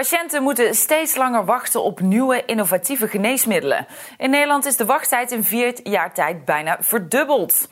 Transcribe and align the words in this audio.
Patiënten 0.00 0.42
moeten 0.42 0.74
steeds 0.74 1.16
langer 1.16 1.44
wachten 1.44 1.82
op 1.82 2.00
nieuwe 2.00 2.44
innovatieve 2.44 3.08
geneesmiddelen. 3.08 3.86
In 4.18 4.30
Nederland 4.30 4.66
is 4.66 4.76
de 4.76 4.84
wachttijd 4.84 5.32
in 5.32 5.44
vier 5.44 5.74
jaar 5.82 6.14
tijd 6.14 6.44
bijna 6.44 6.76
verdubbeld. 6.80 7.68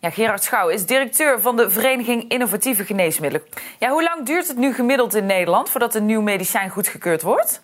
Ja, 0.00 0.10
Gerard 0.10 0.42
Schouw 0.42 0.68
is 0.68 0.86
directeur 0.86 1.40
van 1.40 1.56
de 1.56 1.70
Vereniging 1.70 2.30
Innovatieve 2.30 2.84
Geneesmiddelen. 2.84 3.46
Ja, 3.78 3.90
hoe 3.90 4.02
lang 4.02 4.26
duurt 4.26 4.48
het 4.48 4.56
nu 4.56 4.72
gemiddeld 4.74 5.14
in 5.14 5.26
Nederland 5.26 5.70
voordat 5.70 5.94
een 5.94 6.06
nieuw 6.06 6.20
medicijn 6.20 6.70
goedgekeurd 6.70 7.22
wordt? 7.22 7.62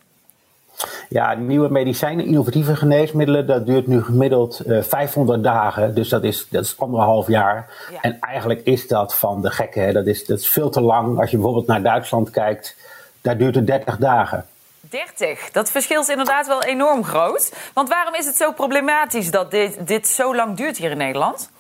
Ja, 1.09 1.35
nieuwe 1.35 1.69
medicijnen, 1.69 2.27
innovatieve 2.27 2.77
geneesmiddelen, 2.77 3.47
dat 3.47 3.67
duurt 3.67 3.87
nu 3.87 4.03
gemiddeld 4.03 4.63
uh, 4.67 4.83
500 4.83 5.43
dagen. 5.43 5.95
Dus 5.95 6.09
dat 6.09 6.25
is, 6.25 6.47
dat 6.51 6.65
is 6.65 6.79
anderhalf 6.79 7.27
jaar. 7.29 7.71
Ja. 7.93 8.01
En 8.01 8.21
eigenlijk 8.21 8.61
is 8.65 8.89
dat 8.89 9.15
van 9.15 9.43
de 9.43 9.51
gekke. 9.51 9.81
Hè? 9.81 9.93
Dat, 9.93 10.07
is, 10.07 10.25
dat 10.25 10.39
is 10.39 10.49
veel 10.49 10.71
te 10.71 10.81
lang. 10.81 11.21
Als 11.21 11.31
je 11.31 11.37
bijvoorbeeld 11.37 11.67
naar 11.67 11.83
Duitsland 11.83 12.31
kijkt, 12.31 12.77
daar 13.27 13.39
duurt 13.39 13.55
het 13.55 13.67
30 13.67 13.97
dagen. 13.97 14.47
30, 14.81 15.51
dat 15.51 15.71
verschil 15.71 16.01
is 16.01 16.09
inderdaad 16.09 16.47
wel 16.47 16.63
enorm 16.63 17.05
groot. 17.05 17.53
Want 17.75 17.89
waarom 17.89 18.15
is 18.15 18.27
het 18.27 18.37
zo 18.37 18.53
problematisch 18.53 19.31
dat 19.31 19.51
dit, 19.51 19.87
dit 19.87 20.09
zo 20.09 20.35
lang 20.35 20.57
duurt 20.57 20.77
hier 20.77 20.91
in 20.91 20.97
Nederland? 20.97 21.51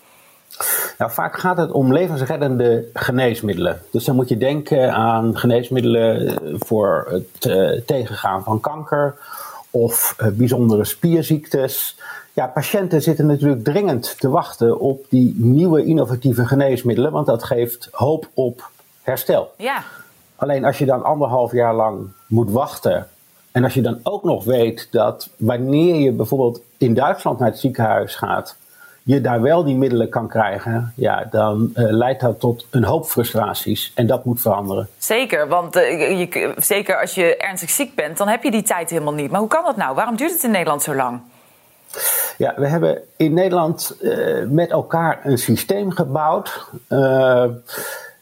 Nou, 0.98 1.10
vaak 1.10 1.38
gaat 1.38 1.56
het 1.56 1.70
om 1.70 1.92
levensreddende 1.92 2.84
geneesmiddelen. 2.94 3.82
Dus 3.90 4.04
dan 4.04 4.14
moet 4.14 4.28
je 4.28 4.36
denken 4.36 4.92
aan 4.92 5.38
geneesmiddelen 5.38 6.28
eh, 6.28 6.54
voor 6.58 7.06
het 7.08 7.44
uh, 7.44 7.80
tegengaan 7.86 8.42
van 8.42 8.60
kanker 8.60 9.14
of 9.70 10.16
uh, 10.20 10.28
bijzondere 10.28 10.84
spierziektes. 10.84 11.98
Ja, 12.32 12.46
patiënten 12.46 13.02
zitten 13.02 13.26
natuurlijk 13.26 13.64
dringend 13.64 14.16
te 14.18 14.28
wachten 14.28 14.80
op 14.80 15.06
die 15.08 15.34
nieuwe 15.36 15.84
innovatieve 15.84 16.46
geneesmiddelen, 16.46 17.12
want 17.12 17.26
dat 17.26 17.44
geeft 17.44 17.88
hoop 17.92 18.28
op 18.34 18.70
herstel. 19.02 19.52
Ja. 19.56 19.84
Alleen 20.36 20.64
als 20.64 20.78
je 20.78 20.84
dan 20.84 21.04
anderhalf 21.04 21.52
jaar 21.52 21.74
lang 21.74 22.08
moet 22.26 22.50
wachten. 22.50 23.08
En 23.52 23.64
als 23.64 23.74
je 23.74 23.82
dan 23.82 24.00
ook 24.02 24.24
nog 24.24 24.44
weet 24.44 24.88
dat 24.90 25.28
wanneer 25.36 25.94
je 25.94 26.12
bijvoorbeeld 26.12 26.60
in 26.78 26.94
Duitsland 26.94 27.38
naar 27.38 27.48
het 27.48 27.58
ziekenhuis 27.58 28.14
gaat, 28.14 28.56
je 29.02 29.20
daar 29.20 29.42
wel 29.42 29.64
die 29.64 29.76
middelen 29.76 30.08
kan 30.08 30.28
krijgen, 30.28 30.92
ja, 30.96 31.26
dan 31.30 31.70
uh, 31.74 31.90
leidt 31.90 32.20
dat 32.20 32.40
tot 32.40 32.66
een 32.70 32.84
hoop 32.84 33.06
frustraties. 33.06 33.92
En 33.94 34.06
dat 34.06 34.24
moet 34.24 34.40
veranderen. 34.40 34.88
Zeker, 34.98 35.48
want 35.48 35.76
uh, 35.76 36.18
je, 36.18 36.54
zeker 36.56 37.00
als 37.00 37.14
je 37.14 37.36
ernstig 37.36 37.70
ziek 37.70 37.94
bent, 37.94 38.16
dan 38.16 38.28
heb 38.28 38.42
je 38.42 38.50
die 38.50 38.62
tijd 38.62 38.90
helemaal 38.90 39.14
niet. 39.14 39.30
Maar 39.30 39.40
hoe 39.40 39.48
kan 39.48 39.64
dat 39.64 39.76
nou? 39.76 39.94
Waarom 39.94 40.16
duurt 40.16 40.32
het 40.32 40.42
in 40.42 40.50
Nederland 40.50 40.82
zo 40.82 40.94
lang? 40.94 41.20
Ja, 42.38 42.54
we 42.56 42.68
hebben 42.68 43.02
in 43.16 43.34
Nederland 43.34 43.96
uh, 44.00 44.44
met 44.48 44.70
elkaar 44.70 45.20
een 45.24 45.38
systeem 45.38 45.90
gebouwd 45.90 46.66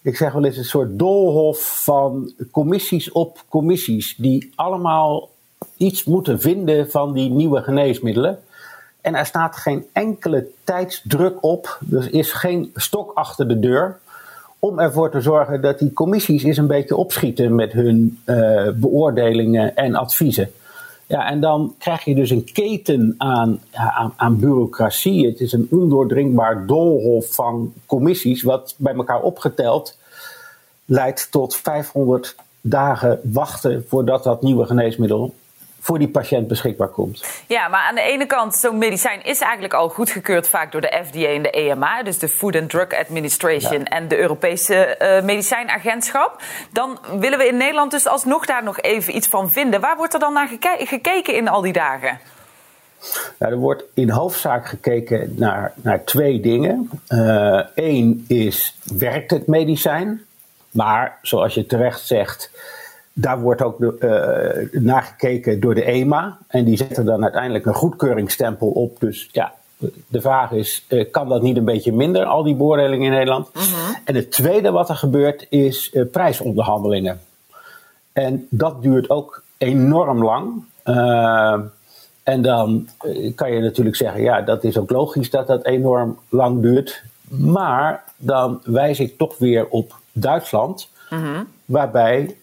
ik 0.04 0.16
zeg 0.16 0.32
wel 0.32 0.44
eens 0.44 0.56
een 0.56 0.64
soort 0.64 0.98
doolhof 0.98 1.82
van 1.84 2.32
commissies 2.50 3.12
op 3.12 3.44
commissies, 3.48 4.14
die 4.16 4.52
allemaal 4.54 5.30
iets 5.76 6.04
moeten 6.04 6.40
vinden 6.40 6.90
van 6.90 7.12
die 7.12 7.30
nieuwe 7.30 7.62
geneesmiddelen. 7.62 8.38
En 9.00 9.14
er 9.14 9.26
staat 9.26 9.56
geen 9.56 9.86
enkele 9.92 10.46
tijdsdruk 10.64 11.42
op, 11.42 11.78
er 11.92 12.14
is 12.14 12.32
geen 12.32 12.70
stok 12.74 13.10
achter 13.14 13.48
de 13.48 13.58
deur, 13.58 13.98
om 14.58 14.78
ervoor 14.78 15.10
te 15.10 15.20
zorgen 15.20 15.60
dat 15.60 15.78
die 15.78 15.92
commissies 15.92 16.42
eens 16.42 16.56
een 16.56 16.66
beetje 16.66 16.96
opschieten 16.96 17.54
met 17.54 17.72
hun 17.72 18.18
uh, 18.26 18.68
beoordelingen 18.74 19.76
en 19.76 19.94
adviezen. 19.94 20.50
Ja, 21.06 21.30
en 21.30 21.40
dan 21.40 21.74
krijg 21.78 22.04
je 22.04 22.14
dus 22.14 22.30
een 22.30 22.44
keten 22.52 23.14
aan, 23.18 23.60
aan, 23.72 24.12
aan, 24.16 24.38
bureaucratie. 24.38 25.26
Het 25.26 25.40
is 25.40 25.52
een 25.52 25.68
ondoordringbaar 25.70 26.66
doolhof 26.66 27.34
van 27.34 27.72
commissies, 27.86 28.42
wat 28.42 28.74
bij 28.76 28.94
elkaar 28.94 29.22
opgeteld 29.22 29.98
leidt 30.84 31.28
tot 31.30 31.56
500 31.56 32.36
dagen 32.60 33.20
wachten 33.22 33.84
voordat 33.88 34.24
dat 34.24 34.42
nieuwe 34.42 34.66
geneesmiddel 34.66 35.34
voor 35.84 35.98
die 35.98 36.08
patiënt 36.08 36.48
beschikbaar 36.48 36.88
komt. 36.88 37.24
Ja, 37.46 37.68
maar 37.68 37.80
aan 37.80 37.94
de 37.94 38.00
ene 38.00 38.26
kant, 38.26 38.54
zo'n 38.54 38.78
medicijn 38.78 39.24
is 39.24 39.40
eigenlijk 39.40 39.74
al 39.74 39.88
goedgekeurd 39.88 40.48
vaak 40.48 40.72
door 40.72 40.80
de 40.80 41.02
FDA 41.06 41.26
en 41.26 41.42
de 41.42 41.50
EMA, 41.50 42.02
dus 42.02 42.18
de 42.18 42.28
Food 42.28 42.56
and 42.56 42.70
Drug 42.70 42.94
Administration 42.94 43.78
ja. 43.78 43.84
en 43.84 44.08
de 44.08 44.18
Europese 44.18 44.98
uh, 44.98 45.24
medicijnagentschap. 45.24 46.42
Dan 46.72 46.98
willen 47.18 47.38
we 47.38 47.46
in 47.46 47.56
Nederland 47.56 47.90
dus 47.90 48.06
alsnog 48.06 48.46
daar 48.46 48.62
nog 48.64 48.80
even 48.80 49.16
iets 49.16 49.26
van 49.26 49.50
vinden. 49.50 49.80
Waar 49.80 49.96
wordt 49.96 50.14
er 50.14 50.20
dan 50.20 50.32
naar 50.32 50.48
geke 50.48 50.76
gekeken 50.78 51.34
in 51.34 51.48
al 51.48 51.60
die 51.60 51.72
dagen? 51.72 52.18
Nou, 53.38 53.52
er 53.52 53.58
wordt 53.58 53.84
in 53.94 54.10
hoofdzaak 54.10 54.66
gekeken 54.66 55.34
naar, 55.36 55.72
naar 55.74 56.04
twee 56.04 56.40
dingen. 56.40 56.90
Eén 57.74 58.24
uh, 58.28 58.46
is, 58.46 58.76
werkt 58.84 59.30
het 59.30 59.46
medicijn? 59.46 60.24
Maar 60.70 61.18
zoals 61.22 61.54
je 61.54 61.66
terecht 61.66 62.06
zegt, 62.06 62.50
daar 63.14 63.40
wordt 63.40 63.62
ook 63.62 63.80
uh, 63.80 63.90
naar 64.72 65.02
gekeken 65.02 65.60
door 65.60 65.74
de 65.74 65.84
EMA. 65.84 66.38
En 66.48 66.64
die 66.64 66.76
zetten 66.76 67.04
dan 67.04 67.22
uiteindelijk 67.22 67.66
een 67.66 67.74
goedkeuringsstempel 67.74 68.68
op. 68.68 69.00
Dus 69.00 69.28
ja, 69.32 69.52
de 70.08 70.20
vraag 70.20 70.52
is, 70.52 70.84
uh, 70.88 71.10
kan 71.10 71.28
dat 71.28 71.42
niet 71.42 71.56
een 71.56 71.64
beetje 71.64 71.92
minder, 71.92 72.24
al 72.24 72.42
die 72.42 72.54
beoordelingen 72.54 73.06
in 73.06 73.12
Nederland? 73.12 73.48
Uh 73.56 73.62
-huh. 73.62 73.96
En 74.04 74.14
het 74.14 74.30
tweede 74.30 74.70
wat 74.70 74.88
er 74.88 74.96
gebeurt 74.96 75.46
is 75.48 75.90
uh, 75.92 76.04
prijsonderhandelingen. 76.10 77.20
En 78.12 78.46
dat 78.50 78.82
duurt 78.82 79.10
ook 79.10 79.42
enorm 79.58 80.24
lang. 80.24 80.64
en 82.22 82.42
dan 82.42 82.88
kan 83.34 83.52
je 83.52 83.60
natuurlijk 83.60 83.96
zeggen, 83.96 84.22
ja, 84.22 84.40
dat 84.40 84.64
is 84.64 84.78
ook 84.78 84.90
logisch 84.90 85.30
dat 85.30 85.46
dat 85.46 85.64
enorm 85.64 86.18
lang 86.28 86.62
duurt. 86.62 87.02
Maar 87.28 88.04
dan 88.16 88.60
wijs 88.64 89.00
ik 89.00 89.18
toch 89.18 89.38
weer 89.38 89.68
op 89.68 89.96
Duitsland, 90.12 90.88
mm-hmm. 91.10 91.46
waarbij 91.64 92.36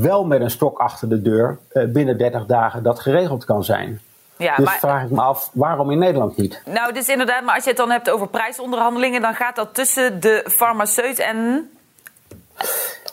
wel 0.00 0.24
met 0.24 0.40
een 0.40 0.50
stok 0.50 0.78
achter 0.78 1.08
de 1.08 1.22
deur 1.22 1.58
uh, 1.72 1.84
binnen 1.84 2.18
30 2.18 2.46
dagen 2.46 2.82
dat 2.82 3.00
geregeld 3.00 3.44
kan 3.44 3.64
zijn. 3.64 4.00
Ja, 4.36 4.56
dus 4.56 4.64
maar, 4.64 4.78
vraag 4.78 5.02
ik 5.04 5.10
me 5.10 5.20
af, 5.20 5.50
waarom 5.52 5.90
in 5.90 5.98
Nederland 5.98 6.36
niet? 6.36 6.62
Nou, 6.66 6.92
dus 6.92 7.08
inderdaad, 7.08 7.44
maar 7.44 7.54
als 7.54 7.64
je 7.64 7.70
het 7.70 7.78
dan 7.78 7.90
hebt 7.90 8.10
over 8.10 8.28
prijsonderhandelingen, 8.28 9.20
dan 9.20 9.34
gaat 9.34 9.56
dat 9.56 9.74
tussen 9.74 10.20
de 10.20 10.44
farmaceut 10.48 11.18
en. 11.18 11.70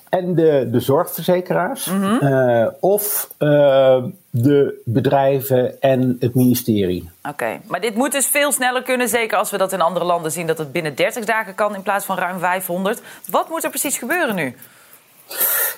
En 0.09 0.35
de, 0.35 0.67
de 0.71 0.79
zorgverzekeraars, 0.79 1.85
mm-hmm. 1.85 2.19
uh, 2.21 2.67
of 2.79 3.29
uh, 3.39 4.03
de 4.29 4.81
bedrijven 4.85 5.81
en 5.81 6.17
het 6.19 6.35
ministerie. 6.35 7.09
Oké, 7.19 7.29
okay. 7.29 7.61
maar 7.67 7.81
dit 7.81 7.95
moet 7.95 8.11
dus 8.11 8.27
veel 8.27 8.51
sneller 8.51 8.83
kunnen, 8.83 9.09
zeker 9.09 9.37
als 9.37 9.51
we 9.51 9.57
dat 9.57 9.73
in 9.73 9.81
andere 9.81 10.05
landen 10.05 10.31
zien 10.31 10.47
dat 10.47 10.57
het 10.57 10.71
binnen 10.71 10.95
30 10.95 11.25
dagen 11.25 11.55
kan 11.55 11.75
in 11.75 11.81
plaats 11.81 12.05
van 12.05 12.17
ruim 12.17 12.39
500. 12.39 13.01
Wat 13.25 13.49
moet 13.49 13.63
er 13.63 13.69
precies 13.69 13.97
gebeuren 13.97 14.35
nu? 14.35 14.55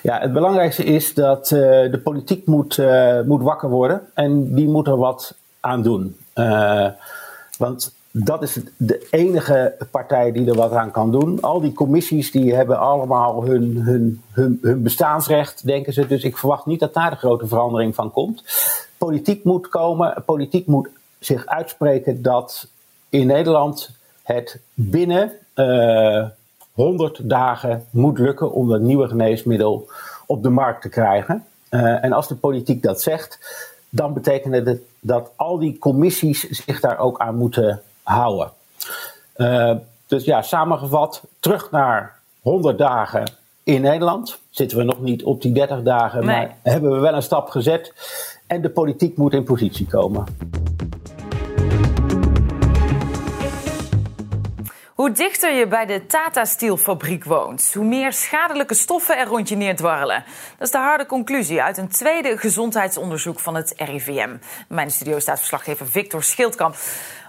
Ja, 0.02 0.18
het 0.20 0.32
belangrijkste 0.32 0.84
is 0.84 1.14
dat 1.14 1.50
uh, 1.50 1.60
de 1.90 2.00
politiek 2.04 2.46
moet, 2.46 2.76
uh, 2.76 3.20
moet 3.20 3.42
wakker 3.42 3.68
worden 3.68 4.00
en 4.14 4.54
die 4.54 4.68
moet 4.68 4.86
er 4.86 4.96
wat 4.96 5.34
aan 5.60 5.82
doen. 5.82 6.16
Uh, 6.34 6.88
want 7.58 7.94
dat 8.10 8.42
is 8.42 8.58
de 8.76 9.06
enige 9.10 9.74
partij 9.90 10.32
die 10.32 10.48
er 10.48 10.54
wat 10.54 10.72
aan 10.72 10.90
kan 10.90 11.10
doen. 11.10 11.40
Al 11.40 11.60
die 11.60 11.72
commissies 11.72 12.30
die 12.30 12.54
hebben 12.54 12.78
allemaal 12.78 13.44
hun, 13.44 13.76
hun, 13.76 14.22
hun, 14.32 14.58
hun 14.62 14.82
bestaansrecht, 14.82 15.66
denken 15.66 15.92
ze. 15.92 16.06
Dus 16.06 16.24
ik 16.24 16.36
verwacht 16.36 16.66
niet 16.66 16.80
dat 16.80 16.94
daar 16.94 17.10
de 17.10 17.16
grote 17.16 17.46
verandering 17.46 17.94
van 17.94 18.10
komt. 18.10 18.44
Politiek 18.98 19.44
moet 19.44 19.68
komen. 19.68 20.22
Politiek 20.26 20.66
moet 20.66 20.88
zich 21.18 21.46
uitspreken 21.46 22.22
dat 22.22 22.68
in 23.08 23.26
Nederland 23.26 23.90
het 24.22 24.60
binnen 24.74 25.32
100 26.72 27.28
dagen 27.28 27.86
moet 27.90 28.18
lukken 28.18 28.52
om 28.52 28.68
dat 28.68 28.80
nieuwe 28.80 29.08
geneesmiddel 29.08 29.88
op 30.26 30.42
de 30.42 30.48
markt 30.48 30.82
te 30.82 30.88
krijgen. 30.88 31.44
Uh, 31.70 32.04
en 32.04 32.12
als 32.12 32.28
de 32.28 32.34
politiek 32.34 32.82
dat 32.82 33.02
zegt, 33.02 33.38
dan 33.88 34.12
betekent 34.12 34.54
het 34.54 34.80
dat 35.00 35.30
al 35.36 35.58
die 35.58 35.78
commissies 35.78 36.40
zich 36.40 36.80
daar 36.80 36.98
ook 36.98 37.18
aan 37.18 37.36
moeten 37.36 37.82
houden. 38.02 38.50
Uh, 39.36 39.76
dus 40.06 40.24
ja, 40.24 40.42
samengevat, 40.42 41.22
terug 41.40 41.70
naar 41.70 42.18
100 42.40 42.78
dagen 42.78 43.32
in 43.62 43.80
Nederland. 43.80 44.38
Zitten 44.50 44.78
we 44.78 44.84
nog 44.84 45.00
niet 45.00 45.22
op 45.22 45.42
die 45.42 45.52
30 45.52 45.82
dagen, 45.82 46.24
nee. 46.24 46.36
maar 46.36 46.56
hebben 46.62 46.92
we 46.92 46.98
wel 46.98 47.14
een 47.14 47.22
stap 47.22 47.48
gezet. 47.48 47.92
En 48.46 48.62
de 48.62 48.70
politiek 48.70 49.16
moet 49.16 49.32
in 49.32 49.44
positie 49.44 49.86
komen. 49.86 50.24
Hoe 54.94 55.12
dichter 55.12 55.54
je 55.54 55.66
bij 55.66 55.86
de 55.86 56.06
Tata 56.06 56.44
Steel 56.44 56.76
fabriek 56.76 57.24
woont, 57.24 57.74
hoe 57.74 57.84
meer 57.84 58.12
schadelijke 58.12 58.74
stoffen 58.74 59.18
er 59.18 59.26
rond 59.26 59.48
je 59.48 59.56
neerdwarrelen. 59.56 60.24
Dat 60.58 60.66
is 60.66 60.70
de 60.70 60.78
harde 60.78 61.06
conclusie 61.06 61.62
uit 61.62 61.78
een 61.78 61.88
tweede 61.88 62.38
gezondheidsonderzoek 62.38 63.40
van 63.40 63.54
het 63.54 63.74
RIVM. 63.76 64.36
Mijn 64.68 64.90
studio 64.90 65.18
staat 65.18 65.38
verslaggever 65.38 65.86
Victor 65.86 66.22
Schildkamp. 66.22 66.76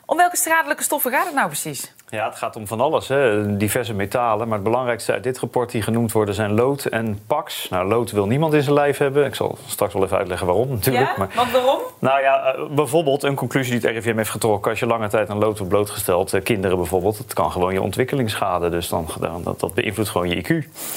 Om 0.06 0.18
welke 0.18 0.38
schadelijke 0.38 0.84
stoffen 0.84 1.12
gaat 1.12 1.26
het 1.26 1.34
nou 1.34 1.48
precies? 1.48 1.94
Ja, 2.14 2.26
het 2.26 2.36
gaat 2.36 2.56
om 2.56 2.68
van 2.68 2.82
alles, 2.82 3.08
hè. 3.08 3.58
diverse 3.58 3.94
metalen. 3.94 4.48
Maar 4.48 4.58
het 4.58 4.68
belangrijkste 4.68 5.12
uit 5.12 5.24
dit 5.24 5.40
rapport 5.40 5.72
die 5.72 5.82
genoemd 5.82 6.12
worden 6.12 6.36
zijn 6.36 6.54
lood 6.54 6.86
en 6.86 7.20
pax. 7.28 7.70
Nou, 7.70 7.88
lood 7.88 8.12
wil 8.12 8.26
niemand 8.26 8.54
in 8.54 8.64
zijn 8.64 8.76
lijf 8.76 8.98
hebben. 8.98 9.26
Ik 9.26 9.36
zal 9.36 9.58
straks 9.68 9.94
wel 9.94 10.04
even 10.04 10.18
uitleggen 10.18 10.48
waarom 10.48 10.70
natuurlijk. 10.70 11.08
Ja, 11.08 11.14
maar, 11.18 11.30
wat 11.36 11.52
waarom? 11.52 11.80
Nou 12.00 12.22
ja, 12.22 12.54
eh, 12.54 12.66
bijvoorbeeld 12.70 13.24
een 13.24 13.36
conclusie 13.36 13.80
die 13.80 13.90
het 13.90 13.98
RIVM 13.98 14.18
heeft 14.18 14.30
getrokken. 14.30 14.72
Als 14.72 14.80
je 14.80 14.86
lange 14.86 15.08
tijd 15.08 15.30
aan 15.30 15.38
lood 15.38 15.58
wordt 15.58 15.74
blootgesteld, 15.74 16.34
eh, 16.34 16.44
kinderen 16.44 16.78
bijvoorbeeld... 16.78 17.18
het 17.18 17.34
kan 17.34 17.52
gewoon 17.52 17.74
je 17.74 17.82
ontwikkeling 17.82 18.30
schaden. 18.30 18.72
Dus 18.72 18.90
dan, 18.90 19.08
dat, 19.44 19.60
dat 19.60 19.74
beïnvloedt 19.74 20.10
gewoon 20.10 20.30
je 20.30 20.36
IQ. 20.36 20.48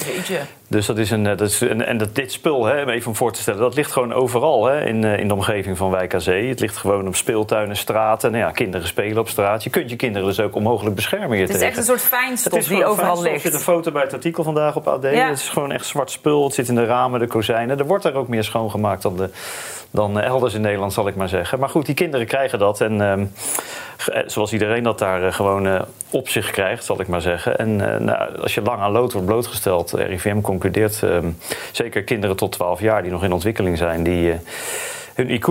Jeetje. 0.05 0.39
Dus 0.67 0.85
dat 0.85 0.97
is 0.97 1.11
een, 1.11 1.27
eh, 1.27 1.37
dat 1.37 1.49
is 1.49 1.61
een, 1.61 1.83
en 1.83 1.97
dat, 1.97 2.15
dit 2.15 2.31
spul, 2.31 2.65
hè, 2.65 2.89
even 2.91 3.07
om 3.07 3.15
voor 3.15 3.31
te 3.31 3.41
stellen, 3.41 3.59
dat 3.59 3.75
ligt 3.75 3.91
gewoon 3.91 4.13
overal 4.13 4.65
hè, 4.65 4.85
in, 4.85 5.03
in 5.03 5.27
de 5.27 5.33
omgeving 5.33 5.77
van 5.77 5.91
Wijk 5.91 6.13
aan 6.13 6.21
Zee. 6.21 6.49
Het 6.49 6.59
ligt 6.59 6.77
gewoon 6.77 7.07
op 7.07 7.15
speeltuinen, 7.15 7.75
straten. 7.75 8.31
Nou 8.31 8.43
ja, 8.43 8.51
kinderen 8.51 8.87
spelen 8.97 9.17
op 9.17 9.29
straat. 9.29 9.63
Je 9.63 9.69
kunt 9.69 9.89
je 9.89 9.95
kinderen 9.95 10.27
dus 10.27 10.39
ook 10.39 10.55
onmogelijk 10.55 10.95
beschermen. 10.95 11.39
Het 11.39 11.49
is 11.49 11.61
echt 11.61 11.77
een 11.77 11.83
soort 11.83 12.01
fijnstof 12.01 12.63
die 12.63 12.85
overal 12.85 13.21
ligt. 13.21 13.35
Er 13.35 13.41
zit 13.41 13.53
een 13.53 13.59
foto 13.59 13.91
bij 13.91 14.01
het 14.01 14.13
artikel 14.13 14.43
vandaag 14.43 14.75
op 14.75 14.87
AD. 14.87 15.03
Het 15.03 15.39
is 15.39 15.49
gewoon 15.49 15.71
echt 15.71 15.85
zwart 15.85 16.11
spul. 16.11 16.43
Het 16.43 16.53
zit 16.53 16.67
in 16.67 16.75
de 16.75 16.85
ramen, 16.85 17.19
de 17.19 17.27
kozijnen. 17.27 17.79
Er 17.79 17.85
wordt 17.85 18.05
er 18.05 18.15
ook 18.15 18.27
meer 18.27 18.43
schoongemaakt 18.43 19.01
dan, 19.01 19.17
de, 19.17 19.29
dan 19.91 20.19
elders 20.19 20.53
in 20.53 20.61
Nederland, 20.61 20.93
zal 20.93 21.07
ik 21.07 21.15
maar 21.15 21.29
zeggen. 21.29 21.59
Maar 21.59 21.69
goed, 21.69 21.85
die 21.85 21.95
kinderen 21.95 22.27
krijgen 22.27 22.59
dat. 22.59 22.81
En 22.81 23.01
ehm, 23.01 23.25
zoals 24.25 24.53
iedereen 24.53 24.83
dat 24.83 24.99
daar 24.99 25.33
gewoon 25.33 25.85
op 26.09 26.29
zich 26.29 26.51
krijgt, 26.51 26.85
zal 26.85 26.99
ik 26.99 27.07
maar 27.07 27.21
zeggen. 27.21 27.57
En 27.57 27.75
nou, 28.05 28.37
als 28.41 28.53
je 28.53 28.61
lang 28.61 28.79
aan 28.79 28.91
lood 28.91 29.11
wordt 29.11 29.27
blootgesteld, 29.27 29.91
RIVM 29.91 30.41
concludeert, 30.41 31.03
ehm, 31.03 31.29
zeker 31.71 32.03
kinderen 32.03 32.35
tot 32.35 32.51
12 32.51 32.79
jaar 32.79 33.01
die 33.01 33.11
nog 33.11 33.23
in 33.23 33.33
ontwikkeling 33.33 33.77
zijn, 33.77 34.03
die 34.03 34.33
hun 35.17 35.29
IQ, 35.29 35.47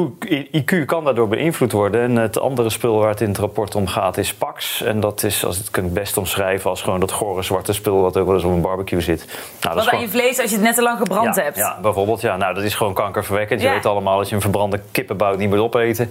IQ, 0.52 0.84
kan 0.84 1.04
daardoor 1.04 1.28
beïnvloed 1.28 1.72
worden. 1.72 2.00
En 2.00 2.16
het 2.16 2.38
andere 2.38 2.70
spul 2.70 2.98
waar 2.98 3.08
het 3.08 3.20
in 3.20 3.28
het 3.28 3.38
rapport 3.38 3.74
om 3.74 3.86
gaat 3.86 4.16
is 4.16 4.34
Pax. 4.34 4.82
En 4.82 5.00
dat 5.00 5.22
is, 5.22 5.44
als 5.44 5.56
het 5.56 5.70
kan 5.70 5.92
best 5.92 6.16
omschrijven 6.16 6.70
als 6.70 6.82
gewoon 6.82 7.00
dat 7.00 7.12
gore 7.12 7.42
zwarte 7.42 7.72
spul 7.72 8.00
wat 8.00 8.16
ook 8.16 8.26
wel 8.26 8.34
eens 8.34 8.44
op 8.44 8.52
een 8.52 8.60
barbecue 8.60 9.00
zit. 9.00 9.38
Nou, 9.60 9.74
wat 9.74 9.90
aan 9.90 10.00
je 10.00 10.08
vlees 10.08 10.40
als 10.40 10.50
je 10.50 10.56
het 10.56 10.64
net 10.64 10.74
te 10.74 10.82
lang 10.82 10.98
gebrand 10.98 11.36
hebt. 11.36 11.56
Ja, 11.56 11.78
bijvoorbeeld. 11.82 12.20
Ja, 12.20 12.36
nou, 12.36 12.54
dat 12.54 12.64
is 12.64 12.74
gewoon 12.74 12.94
kankerverwekkend. 12.94 13.60
Je 13.60 13.68
weet 13.68 13.86
allemaal 13.86 14.18
als 14.18 14.28
je 14.28 14.34
een 14.34 14.40
verbrande 14.40 14.80
kippenbout 14.90 15.38
niet 15.38 15.48
moet 15.48 15.58
opeten. 15.58 16.10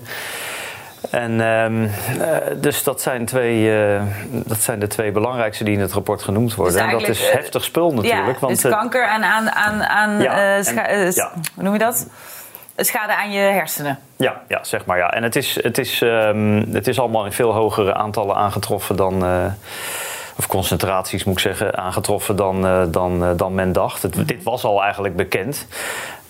En 1.10 1.40
um, 1.40 1.92
dus 2.62 2.84
dat 2.84 3.02
zijn, 3.02 3.26
twee, 3.26 3.88
uh, 3.94 4.02
dat 4.30 4.60
zijn 4.60 4.80
de 4.80 4.88
twee 4.88 5.12
belangrijkste 5.12 5.64
die 5.64 5.74
in 5.74 5.80
het 5.80 5.94
rapport 5.94 6.24
genoemd 6.24 6.56
worden. 6.56 6.74
Dus 6.74 6.84
en 6.84 6.92
dat 6.92 7.08
is 7.08 7.30
heftig 7.30 7.64
spul 7.64 7.94
natuurlijk. 7.94 8.34
Ja, 8.34 8.40
want, 8.40 8.62
dus 8.62 8.72
kanker 8.72 9.06
aan, 9.06 9.24
aan, 9.24 9.50
aan, 9.50 9.84
aan 9.84 10.22
ja, 10.22 10.60
uh, 10.60 10.78
en, 10.78 11.12
ja. 11.14 11.32
hoe 11.54 11.64
noem 11.64 11.74
je 11.74 11.80
dat? 11.80 12.08
Schade 12.76 13.16
aan 13.16 13.32
je 13.32 13.40
hersenen. 13.40 14.00
Ja, 14.16 14.42
ja 14.48 14.64
zeg 14.64 14.86
maar 14.86 14.98
ja. 14.98 15.12
En 15.12 15.24
het 15.24 15.36
is, 15.36 15.64
het, 15.64 15.78
is, 15.78 16.02
um, 16.02 16.74
het 16.74 16.88
is 16.88 17.00
allemaal 17.00 17.26
in 17.26 17.32
veel 17.32 17.54
hogere 17.54 17.94
aantallen 17.94 18.36
aangetroffen 18.36 18.96
dan. 18.96 19.26
Uh, 19.26 19.46
of 20.38 20.48
concentraties 20.48 21.24
moet 21.24 21.34
ik 21.34 21.40
zeggen, 21.40 21.78
aangetroffen 21.78 22.36
dan, 22.36 22.66
uh, 22.66 22.84
dan, 22.88 23.24
uh, 23.24 23.30
dan 23.36 23.54
men 23.54 23.72
dacht. 23.72 24.02
Het, 24.02 24.28
dit 24.28 24.44
was 24.44 24.64
al 24.64 24.84
eigenlijk 24.84 25.16
bekend. 25.16 25.68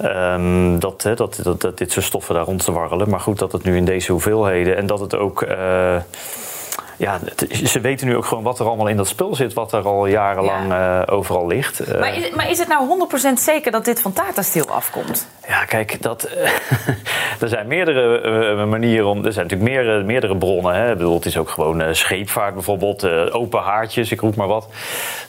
Um, 0.02 0.80
dat, 0.80 1.02
dat, 1.02 1.40
dat, 1.44 1.62
dat, 1.62 1.78
dit 1.78 1.92
soort 1.92 2.06
stoffen 2.06 2.36
daar 2.36 2.44
rond 2.44 2.64
te 2.64 2.72
warrelen. 2.72 3.10
Maar 3.10 3.20
goed, 3.20 3.40
dat 3.40 3.52
het 3.52 3.64
nu 3.64 3.76
in 3.76 3.86
deze 3.86 4.12
hoeveelheden 4.12 4.78
en 4.78 4.86
dat 4.86 5.00
het 5.00 5.16
ook 5.16 5.46
ja, 6.98 7.20
ze 7.66 7.80
weten 7.80 8.08
nu 8.08 8.16
ook 8.16 8.26
gewoon 8.26 8.44
wat 8.44 8.60
er 8.60 8.66
allemaal 8.66 8.88
in 8.88 8.98
dat 8.98 9.08
spul 9.08 9.36
zit, 9.36 9.54
wat 9.54 9.74
er 9.74 9.84
al 9.84 10.08
jarenlang 10.08 10.72
uh, 10.72 11.02
overal 11.06 11.48
ligt. 11.48 11.88
Uh, 11.88 12.00
maar, 12.00 12.16
is, 12.16 12.32
maar, 12.36 12.50
is, 12.50 12.60
het 12.60 12.68
nou 12.68 13.08
100% 13.34 13.34
zeker 13.34 13.72
dat 13.72 13.86
dit 13.86 14.02
van 14.02 14.14
Tata 14.14 14.42
Steel 14.42 14.68
afkomt? 14.68 15.28
Ja, 15.48 15.66
kijk, 15.66 16.02
dat, 16.02 16.30
er 17.42 17.48
zijn 17.48 17.68
meerdere 17.68 18.66
manieren 18.66 19.08
om. 19.08 19.26
Er 19.26 19.34
zijn 19.34 19.48
natuurlijk 19.48 19.76
meerdere, 19.76 20.04
meerdere 20.04 20.38
bronnen. 20.38 20.76
Hè. 20.76 20.92
Ik 20.92 20.98
bedoel, 20.98 21.16
het 21.16 21.26
is 21.26 21.38
ook 21.38 21.50
gewoon 21.50 21.96
scheepvaart 21.96 22.54
bijvoorbeeld, 22.54 23.10
open 23.32 23.62
haartjes, 23.62 24.12
ik 24.12 24.20
roep 24.20 24.36
maar 24.36 24.48
wat. 24.48 24.68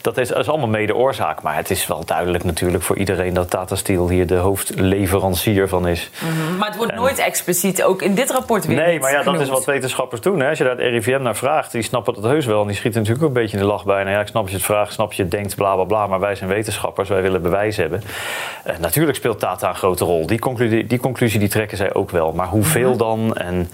Dat 0.01 0.19
is, 0.19 0.29
dat 0.29 0.39
is 0.39 0.49
allemaal 0.49 0.69
mede 0.69 0.95
oorzaak. 0.95 1.43
Maar 1.43 1.57
het 1.57 1.71
is 1.71 1.87
wel 1.87 2.05
duidelijk 2.05 2.45
natuurlijk 2.45 2.83
voor 2.83 2.97
iedereen 2.97 3.35
dat 3.35 3.51
Tata 3.51 3.75
Steel 3.75 4.09
hier 4.09 4.27
de 4.27 4.35
hoofdleverancier 4.35 5.69
van 5.69 5.89
is. 5.89 6.11
-hmm. 6.19 6.57
Maar 6.57 6.69
het 6.69 6.77
wordt 6.77 6.95
nooit 6.95 7.19
expliciet, 7.19 7.83
ook 7.83 8.03
in 8.03 8.15
dit 8.15 8.31
rapport 8.31 8.67
weer. 8.67 8.77
Nee, 8.77 9.01
maar 9.01 9.11
ja, 9.11 9.19
genoemd. 9.19 9.39
dat 9.39 9.47
is 9.47 9.53
wat 9.53 9.65
wetenschappers 9.65 10.21
doen. 10.21 10.41
Hè. 10.41 10.49
Als 10.49 10.59
je 10.59 10.65
daar 10.65 10.77
het 10.77 10.81
RIVM 10.81 11.23
naar 11.23 11.37
vraagt 11.37 11.56
die 11.65 11.83
snappen 11.83 12.15
dat 12.15 12.23
heus 12.23 12.47
wel. 12.47 12.61
En 12.61 12.67
die 12.67 12.77
schieten 12.77 13.01
natuurlijk 13.01 13.29
ook 13.29 13.35
een 13.35 13.43
beetje 13.43 13.57
in 13.57 13.63
de 13.63 13.69
lach 13.69 13.85
bijna. 13.85 14.11
Ja, 14.11 14.21
ik 14.21 14.27
snap 14.27 14.49
je 14.49 14.55
het 14.55 14.65
vraagt, 14.65 14.93
snap 14.93 15.13
je 15.13 15.23
het 15.23 15.31
denkt, 15.31 15.57
bla 15.57 15.75
bla 15.75 15.85
bla. 15.85 16.07
Maar 16.07 16.21
wij 16.21 16.35
zijn 16.35 16.51
wetenschappers, 16.51 17.09
wij 17.09 17.23
willen 17.23 17.43
bewijs 17.43 17.77
hebben. 17.77 18.03
Uh, 18.67 18.77
natuurlijk 18.79 19.17
speelt 19.17 19.39
Tata 19.39 19.69
een 19.69 19.75
grote 19.75 20.05
rol. 20.05 20.27
Die 20.27 20.39
conclusie, 20.39 20.87
die 20.87 21.01
conclusie 21.01 21.39
die 21.39 21.49
trekken 21.49 21.77
zij 21.77 21.95
ook 21.95 22.11
wel. 22.11 22.33
Maar 22.33 22.47
hoeveel 22.47 22.89
mhm. 22.89 22.99
dan? 22.99 23.35
En 23.35 23.71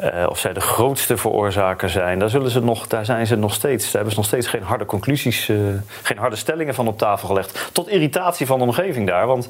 uh, 0.00 0.26
of 0.28 0.38
zij 0.38 0.52
de 0.52 0.60
grootste 0.60 1.16
veroorzaker 1.16 1.90
zijn, 1.90 2.18
daar, 2.18 2.28
zullen 2.28 2.50
ze 2.50 2.60
nog, 2.60 2.86
daar 2.86 3.04
zijn 3.04 3.26
ze 3.26 3.36
nog 3.36 3.54
steeds. 3.54 3.84
Daar 3.84 3.92
hebben 3.92 4.12
ze 4.12 4.18
nog 4.18 4.26
steeds 4.26 4.46
geen 4.46 4.62
harde 4.62 4.86
conclusies, 4.86 5.48
uh, 5.48 5.58
geen 6.02 6.18
harde 6.18 6.36
stellingen 6.36 6.74
van 6.74 6.88
op 6.88 6.98
tafel 6.98 7.28
gelegd. 7.28 7.70
Tot 7.72 7.88
irritatie 7.88 8.46
van 8.46 8.58
de 8.58 8.64
omgeving 8.64 9.06
daar. 9.06 9.26
Want 9.26 9.48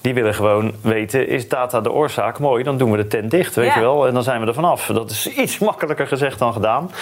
die 0.00 0.14
willen 0.14 0.34
gewoon 0.34 0.74
weten, 0.80 1.28
is 1.28 1.48
data 1.48 1.80
de 1.80 1.92
oorzaak? 1.92 2.38
Mooi, 2.38 2.62
dan 2.62 2.78
doen 2.78 2.90
we 2.90 2.96
de 2.96 3.06
tent 3.06 3.30
dicht, 3.30 3.54
weet 3.54 3.74
je 3.74 3.80
wel. 3.80 4.06
En 4.06 4.14
dan 4.14 4.22
zijn 4.22 4.40
we 4.40 4.46
er 4.46 4.54
vanaf. 4.54 4.86
Dat 4.86 5.10
is 5.10 5.26
iets 5.26 5.58
makkelijker 5.58 6.06
gezegd 6.06 6.38
dan 6.38 6.52
gedaan. 6.52 6.90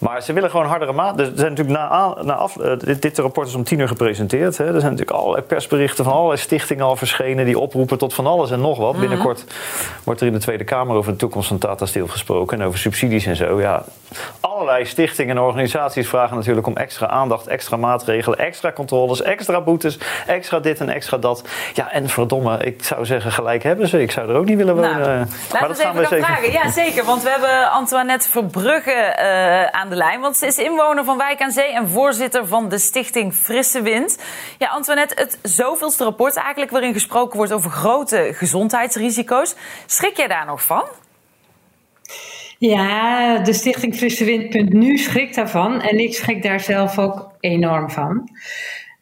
Maar 0.00 0.22
ze 0.22 0.32
willen 0.32 0.50
gewoon 0.50 0.66
hardere 0.66 0.92
maat. 0.92 1.20
Er 1.20 1.32
zijn 1.34 1.48
natuurlijk 1.48 1.78
na, 1.78 2.14
na 2.22 2.34
af, 2.34 2.56
eh, 2.56 2.72
dit, 2.78 3.02
dit, 3.02 3.18
rapport 3.18 3.48
is 3.48 3.54
om 3.54 3.64
tien 3.64 3.78
uur 3.78 3.88
gepresenteerd. 3.88 4.56
Hè. 4.58 4.64
Er 4.64 4.80
zijn 4.80 4.92
natuurlijk 4.92 5.10
allerlei 5.10 5.42
persberichten 5.42 6.04
van 6.04 6.12
allerlei 6.12 6.38
stichtingen 6.38 6.84
al 6.84 6.96
verschenen 6.96 7.44
die 7.44 7.58
oproepen 7.58 7.98
tot 7.98 8.14
van 8.14 8.26
alles 8.26 8.50
en 8.50 8.60
nog 8.60 8.78
wat. 8.78 8.92
Mhm. 8.92 9.00
Binnenkort 9.00 9.44
wordt 10.04 10.20
er 10.20 10.26
in 10.26 10.32
de 10.32 10.38
Tweede 10.38 10.64
Kamer 10.64 10.96
over 10.96 11.12
de 11.12 11.18
toekomst 11.18 11.48
van 11.48 11.58
Tata 11.58 11.86
Steel 11.86 12.06
gesproken 12.06 12.60
en 12.60 12.66
over 12.66 12.78
subsidies 12.78 13.26
en 13.26 13.36
zo. 13.36 13.60
Ja, 13.60 13.84
allerlei 14.40 14.84
stichtingen 14.84 15.36
en 15.36 15.42
organisaties 15.42 16.08
vragen 16.08 16.36
natuurlijk 16.36 16.66
om 16.66 16.76
extra 16.76 17.06
aandacht, 17.06 17.46
extra 17.46 17.76
maatregelen, 17.76 18.38
extra 18.38 18.72
controles, 18.72 19.22
extra 19.22 19.60
boetes, 19.60 19.98
extra 20.26 20.60
dit 20.60 20.80
en 20.80 20.88
extra 20.88 21.16
dat. 21.16 21.44
Ja, 21.74 21.90
en 21.90 22.08
verdomme, 22.08 22.58
ik 22.58 22.84
zou 22.84 23.06
zeggen, 23.06 23.32
gelijk 23.32 23.62
hebben 23.62 23.88
ze. 23.88 24.02
Ik 24.02 24.10
zou 24.10 24.28
er 24.28 24.36
ook 24.36 24.44
niet 24.44 24.56
willen 24.56 24.74
wonen. 24.74 25.00
Nou, 25.00 25.26
maar 25.52 25.68
dat 25.68 25.80
gaan 25.80 25.94
we 25.94 26.00
eens 26.00 26.10
even 26.10 26.24
vragen. 26.24 26.52
Ja, 26.52 26.70
zeker. 26.70 27.04
Want 27.04 27.22
we 27.22 27.30
hebben 27.30 27.70
Antoinette 27.70 28.30
Verbrugge 28.30 29.16
uh, 29.18 29.80
aan 29.80 29.89
de. 29.96 30.20
Want 30.20 30.36
ze 30.36 30.46
is 30.46 30.58
inwoner 30.58 31.04
van 31.04 31.16
Wijk 31.16 31.40
aan 31.40 31.50
Zee 31.50 31.72
en 31.72 31.88
voorzitter 31.88 32.46
van 32.46 32.68
de 32.68 32.78
stichting 32.78 33.34
Frisse 33.34 33.82
Wind. 33.82 34.18
Ja, 34.58 34.68
Antoinette, 34.68 35.14
het 35.18 35.38
zoveelste 35.42 36.04
rapport 36.04 36.36
eigenlijk 36.36 36.70
waarin 36.70 36.92
gesproken 36.92 37.36
wordt 37.36 37.52
over 37.52 37.70
grote 37.70 38.30
gezondheidsrisico's. 38.34 39.54
Schrik 39.86 40.16
jij 40.16 40.28
daar 40.28 40.46
nog 40.46 40.62
van? 40.62 40.84
Ja, 42.58 43.38
de 43.38 43.52
stichting 43.52 43.96
Frisse 43.96 44.24
Wind.nu 44.24 44.98
schrikt 44.98 45.34
daarvan. 45.34 45.80
En 45.80 45.98
ik 45.98 46.14
schrik 46.14 46.42
daar 46.42 46.60
zelf 46.60 46.98
ook 46.98 47.32
enorm 47.40 47.90
van. 47.90 48.28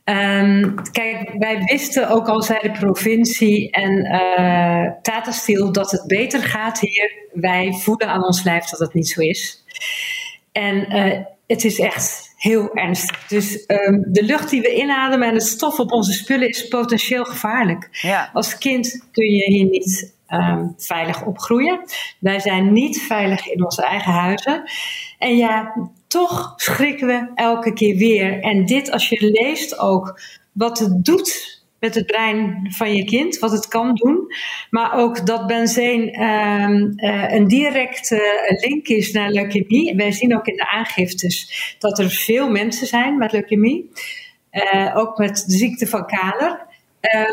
Um, 0.04 0.75
kijk, 0.92 1.30
wij 1.38 1.62
wisten 1.64 2.09
ook 2.09 2.28
al 2.28 2.42
zei 2.42 2.59
de 2.62 2.71
provincie 2.71 3.71
en 3.71 4.07
uh, 4.07 4.92
Tata 5.02 5.71
dat 5.73 5.90
het 5.90 6.07
beter 6.07 6.42
gaat 6.42 6.80
hier. 6.80 7.12
Wij 7.33 7.73
voelen 7.73 8.09
aan 8.09 8.25
ons 8.25 8.42
lijf 8.42 8.64
dat 8.64 8.78
het 8.78 8.95
niet 8.95 9.09
zo 9.09 9.21
is. 9.21 9.64
En 10.58 10.96
uh, 10.96 11.18
het 11.46 11.64
is 11.64 11.78
echt 11.78 12.32
heel 12.36 12.74
ernstig. 12.74 13.26
Dus 13.28 13.64
um, 13.66 14.04
de 14.08 14.22
lucht 14.24 14.50
die 14.50 14.60
we 14.60 14.74
inademen 14.74 15.28
en 15.28 15.34
het 15.34 15.46
stof 15.46 15.78
op 15.78 15.92
onze 15.92 16.12
spullen 16.12 16.48
is 16.48 16.68
potentieel 16.68 17.24
gevaarlijk. 17.24 17.88
Ja. 17.90 18.30
Als 18.32 18.58
kind 18.58 19.06
kun 19.12 19.26
je 19.26 19.44
hier 19.44 19.68
niet 19.68 20.14
um, 20.28 20.74
veilig 20.76 21.24
opgroeien. 21.24 21.80
Wij 22.18 22.40
zijn 22.40 22.72
niet 22.72 23.02
veilig 23.02 23.48
in 23.48 23.64
onze 23.64 23.82
eigen 23.82 24.12
huizen. 24.12 24.62
En 25.18 25.36
ja, 25.36 25.74
toch 26.06 26.52
schrikken 26.56 27.06
we 27.06 27.30
elke 27.34 27.72
keer 27.72 27.96
weer. 27.96 28.40
En 28.40 28.66
dit, 28.66 28.90
als 28.90 29.08
je 29.08 29.30
leest 29.30 29.78
ook 29.78 30.20
wat 30.52 30.78
het 30.78 31.04
doet 31.04 31.57
met 31.80 31.94
het 31.94 32.06
brein 32.06 32.66
van 32.70 32.94
je 32.94 33.04
kind, 33.04 33.38
wat 33.38 33.52
het 33.52 33.68
kan 33.68 33.94
doen. 33.94 34.26
Maar 34.70 34.94
ook 34.94 35.26
dat 35.26 35.47
benzeen 35.47 36.23
um, 36.23 36.92
uh, 36.97 37.32
een 37.32 37.49
directe 37.49 38.56
link 38.61 38.87
is 38.87 39.12
naar 39.12 39.30
leukemie. 39.30 39.97
Wij 39.97 40.12
zien 40.12 40.37
ook 40.37 40.47
in 40.47 40.56
de 40.56 40.70
aangiftes 40.70 41.76
dat 41.78 41.99
er 41.99 42.11
veel 42.11 42.50
mensen 42.50 42.87
zijn 42.87 43.18
met 43.18 43.32
leukemie. 43.32 43.90
Uh, 44.52 44.97
ook 44.97 45.18
met 45.18 45.44
de 45.47 45.56
ziekte 45.56 45.87
van 45.87 46.06
Kaler. 46.06 46.66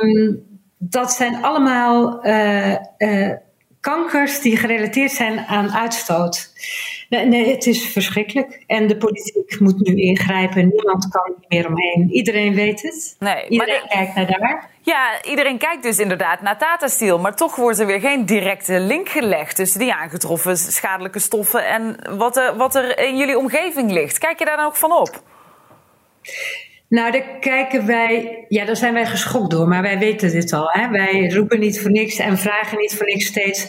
Um, 0.03 0.43
dat 0.77 1.11
zijn 1.11 1.43
allemaal 1.43 2.27
uh, 2.27 3.31
kankers 3.79 4.41
die 4.41 4.57
gerelateerd 4.57 5.11
zijn 5.11 5.39
aan 5.39 5.71
uitstoot. 5.71 6.53
Nee, 7.09 7.25
nee, 7.25 7.51
het 7.51 7.65
is 7.65 7.87
verschrikkelijk. 7.87 8.63
En 8.67 8.87
de 8.87 8.97
politiek 8.97 9.59
moet 9.59 9.79
nu 9.79 9.95
ingrijpen. 9.95 10.67
Niemand 10.67 11.07
kan 11.07 11.25
er 11.25 11.45
meer 11.47 11.67
omheen. 11.67 12.09
Iedereen 12.11 12.53
weet 12.53 12.81
het. 12.81 13.15
Nee, 13.19 13.47
Iedereen 13.47 13.79
maar 13.79 13.89
kijkt 13.89 14.15
naar 14.15 14.39
daar. 14.39 14.69
Ja, 14.81 15.23
iedereen 15.23 15.57
kijkt 15.57 15.83
dus 15.83 15.99
inderdaad 15.99 16.41
naar 16.41 16.57
Tata 16.57 16.87
Steel. 16.87 17.19
Maar 17.19 17.35
toch 17.35 17.55
wordt 17.55 17.79
er 17.79 17.85
weer 17.85 17.99
geen 17.99 18.25
directe 18.25 18.79
link 18.79 19.09
gelegd 19.09 19.55
tussen 19.55 19.79
die 19.79 19.93
aangetroffen 19.93 20.57
schadelijke 20.57 21.19
stoffen 21.19 21.67
en 21.67 21.97
wat 22.17 22.37
er, 22.37 22.55
wat 22.55 22.75
er 22.75 22.99
in 22.99 23.17
jullie 23.17 23.37
omgeving 23.37 23.91
ligt. 23.91 24.17
Kijk 24.17 24.39
je 24.39 24.45
daar 24.45 24.57
dan 24.57 24.65
ook 24.65 24.75
van 24.75 24.91
op? 24.91 25.23
Nou, 26.87 27.11
daar 27.11 27.25
kijken 27.39 27.85
wij, 27.85 28.45
ja, 28.47 28.65
daar 28.65 28.75
zijn 28.75 28.93
wij 28.93 29.05
geschokt 29.05 29.51
door, 29.51 29.67
maar 29.67 29.81
wij 29.81 29.99
weten 29.99 30.31
dit 30.31 30.53
al. 30.53 30.69
Hè? 30.71 30.89
Wij 30.89 31.29
roepen 31.29 31.59
niet 31.59 31.81
voor 31.81 31.91
niks 31.91 32.19
en 32.19 32.37
vragen 32.37 32.77
niet 32.77 32.95
voor 32.95 33.05
niks 33.05 33.25
steeds. 33.25 33.67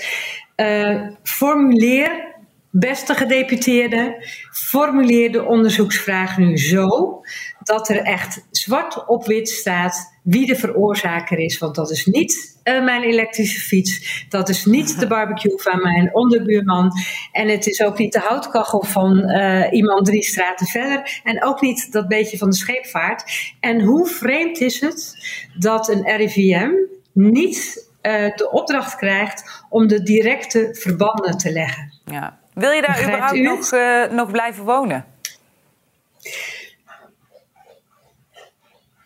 Uh, 0.57 1.03
formuleer 1.23 2.35
Beste 2.79 3.15
gedeputeerde, 3.15 4.27
formuleer 4.51 5.33
de 5.33 5.45
onderzoeksvraag 5.45 6.39
nu 6.39 6.59
zo 6.59 7.21
dat 7.63 7.89
er 7.89 8.03
echt 8.03 8.47
zwart 8.51 9.07
op 9.07 9.27
wit 9.27 9.49
staat 9.49 10.19
wie 10.23 10.47
de 10.47 10.57
veroorzaker 10.57 11.39
is. 11.39 11.59
Want 11.59 11.75
dat 11.75 11.91
is 11.91 12.07
niet 12.07 12.59
uh, 12.65 12.85
mijn 12.85 13.03
elektrische 13.03 13.61
fiets, 13.61 14.25
dat 14.29 14.49
is 14.49 14.65
niet 14.65 15.01
de 15.01 15.07
barbecue 15.07 15.59
van 15.59 15.83
mijn 15.83 16.15
onderbuurman 16.15 16.93
en 17.33 17.49
het 17.49 17.67
is 17.67 17.83
ook 17.83 17.99
niet 17.99 18.13
de 18.13 18.21
houtkachel 18.21 18.83
van 18.83 19.31
uh, 19.31 19.67
iemand 19.71 20.07
drie 20.07 20.23
straten 20.23 20.67
verder 20.67 21.21
en 21.25 21.45
ook 21.45 21.61
niet 21.61 21.93
dat 21.93 22.09
beetje 22.09 22.39
van 22.39 22.51
de 22.51 22.57
scheepvaart. 22.57 23.53
En 23.61 23.81
hoe 23.81 24.07
vreemd 24.07 24.61
is 24.61 24.81
het 24.81 25.27
dat 25.59 25.89
een 25.89 26.17
RIVM 26.17 26.71
niet 27.13 27.89
uh, 28.03 28.13
de 28.37 28.51
opdracht 28.51 28.97
krijgt 28.97 29.65
om 29.69 29.87
de 29.87 30.03
directe 30.03 30.69
verbanden 30.73 31.39
te 31.39 31.53
leggen? 31.53 31.93
Ja. 32.05 32.45
Wil 32.57 32.71
je 32.71 32.83
daar 32.83 33.03
überhaupt 33.03 33.41
nog, 33.41 33.73
uh, 33.73 34.05
nog 34.11 34.31
blijven 34.31 34.65
wonen? 34.65 35.05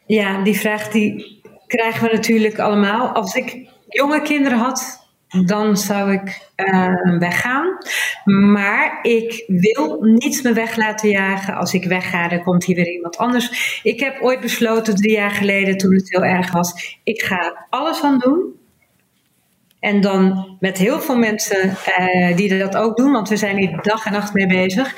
Ja, 0.06 0.42
die 0.42 0.58
vraag 0.58 0.88
die 0.88 1.40
krijgen 1.66 2.08
we 2.08 2.14
natuurlijk 2.14 2.58
allemaal. 2.58 3.08
Als 3.08 3.34
ik 3.34 3.68
jonge 3.88 4.22
kinderen 4.22 4.58
had, 4.58 5.08
dan 5.46 5.76
zou 5.76 6.12
ik 6.12 6.50
uh, 6.56 7.18
weggaan. 7.18 7.78
Maar 8.24 8.98
ik 9.02 9.44
wil 9.46 9.98
niet 10.02 10.42
me 10.42 10.52
weg 10.52 10.76
laten 10.76 11.08
jagen. 11.08 11.54
Als 11.54 11.74
ik 11.74 11.84
wegga, 11.84 12.28
dan 12.28 12.42
komt 12.42 12.64
hier 12.64 12.76
weer 12.76 12.92
iemand 12.92 13.16
anders. 13.16 13.80
Ik 13.82 14.00
heb 14.00 14.20
ooit 14.20 14.40
besloten, 14.40 14.94
drie 14.94 15.12
jaar 15.12 15.30
geleden, 15.30 15.76
toen 15.76 15.94
het 15.94 16.10
heel 16.10 16.24
erg 16.24 16.52
was, 16.52 16.98
ik 17.04 17.22
ga 17.22 17.66
alles 17.70 18.02
aan 18.02 18.18
doen 18.18 18.59
en 19.80 20.00
dan 20.00 20.56
met 20.60 20.78
heel 20.78 21.00
veel 21.00 21.16
mensen 21.16 21.76
uh, 21.98 22.36
die 22.36 22.58
dat 22.58 22.76
ook 22.76 22.96
doen, 22.96 23.12
want 23.12 23.28
we 23.28 23.36
zijn 23.36 23.56
hier 23.56 23.78
dag 23.82 24.06
en 24.06 24.12
nacht 24.12 24.34
mee 24.34 24.46
bezig. 24.46 24.94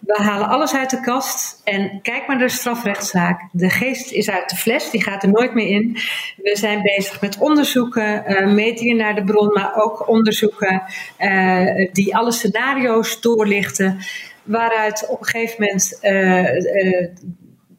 We 0.00 0.22
halen 0.22 0.48
alles 0.48 0.74
uit 0.74 0.90
de 0.90 1.00
kast 1.00 1.60
en 1.64 2.00
kijk 2.02 2.26
maar 2.26 2.36
naar 2.36 2.46
de 2.46 2.52
strafrechtszaak. 2.52 3.48
De 3.52 3.70
geest 3.70 4.12
is 4.12 4.30
uit 4.30 4.48
de 4.48 4.56
fles, 4.56 4.90
die 4.90 5.02
gaat 5.02 5.22
er 5.22 5.30
nooit 5.30 5.54
meer 5.54 5.66
in. 5.66 5.96
We 6.36 6.56
zijn 6.56 6.82
bezig 6.82 7.20
met 7.20 7.38
onderzoeken, 7.38 8.24
uh, 8.28 8.52
metingen 8.52 8.96
naar 8.96 9.14
de 9.14 9.24
bron, 9.24 9.52
maar 9.52 9.72
ook 9.74 10.08
onderzoeken 10.08 10.82
uh, 11.18 11.88
die 11.92 12.16
alle 12.16 12.32
scenario's 12.32 13.20
doorlichten. 13.20 13.98
Waaruit 14.42 15.06
op 15.08 15.20
een 15.20 15.26
gegeven 15.26 15.56
moment 15.58 15.98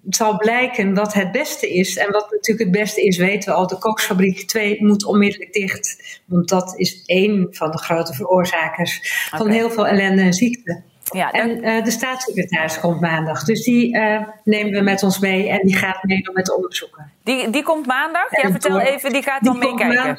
zal 0.09 0.37
blijken 0.37 0.93
wat 0.93 1.13
het 1.13 1.31
beste 1.31 1.73
is. 1.73 1.97
En 1.97 2.11
wat 2.11 2.31
natuurlijk 2.31 2.69
het 2.69 2.81
beste 2.81 3.01
is, 3.03 3.17
weten 3.17 3.49
we 3.49 3.55
al. 3.55 3.67
De 3.67 3.77
koksfabriek 3.77 4.47
2 4.47 4.85
moet 4.85 5.05
onmiddellijk 5.05 5.53
dicht. 5.53 6.19
Want 6.25 6.49
dat 6.49 6.73
is 6.77 7.03
één 7.05 7.47
van 7.51 7.71
de 7.71 7.77
grote 7.77 8.13
veroorzakers 8.13 8.99
okay. 9.27 9.39
van 9.39 9.49
heel 9.49 9.69
veel 9.69 9.87
ellende 9.87 10.21
en 10.21 10.33
ziekte. 10.33 10.81
Ja. 11.11 11.31
En 11.31 11.65
uh, 11.65 11.83
de 11.83 11.91
staatssecretaris 11.91 12.79
komt 12.79 13.01
maandag. 13.01 13.43
Dus 13.43 13.63
die 13.63 13.95
uh, 13.95 14.21
nemen 14.43 14.73
we 14.73 14.81
met 14.81 15.03
ons 15.03 15.19
mee 15.19 15.49
en 15.49 15.59
die 15.61 15.75
gaat 15.75 16.03
meedoen 16.03 16.33
met 16.33 16.45
de 16.45 16.55
onderzoeken. 16.55 17.11
Die, 17.23 17.49
die 17.49 17.63
komt 17.63 17.85
maandag? 17.85 18.41
Ja, 18.41 18.51
vertel 18.51 18.79
even, 18.79 19.13
die 19.13 19.21
gaat 19.21 19.43
dan 19.43 19.57
meekijken. 19.57 20.17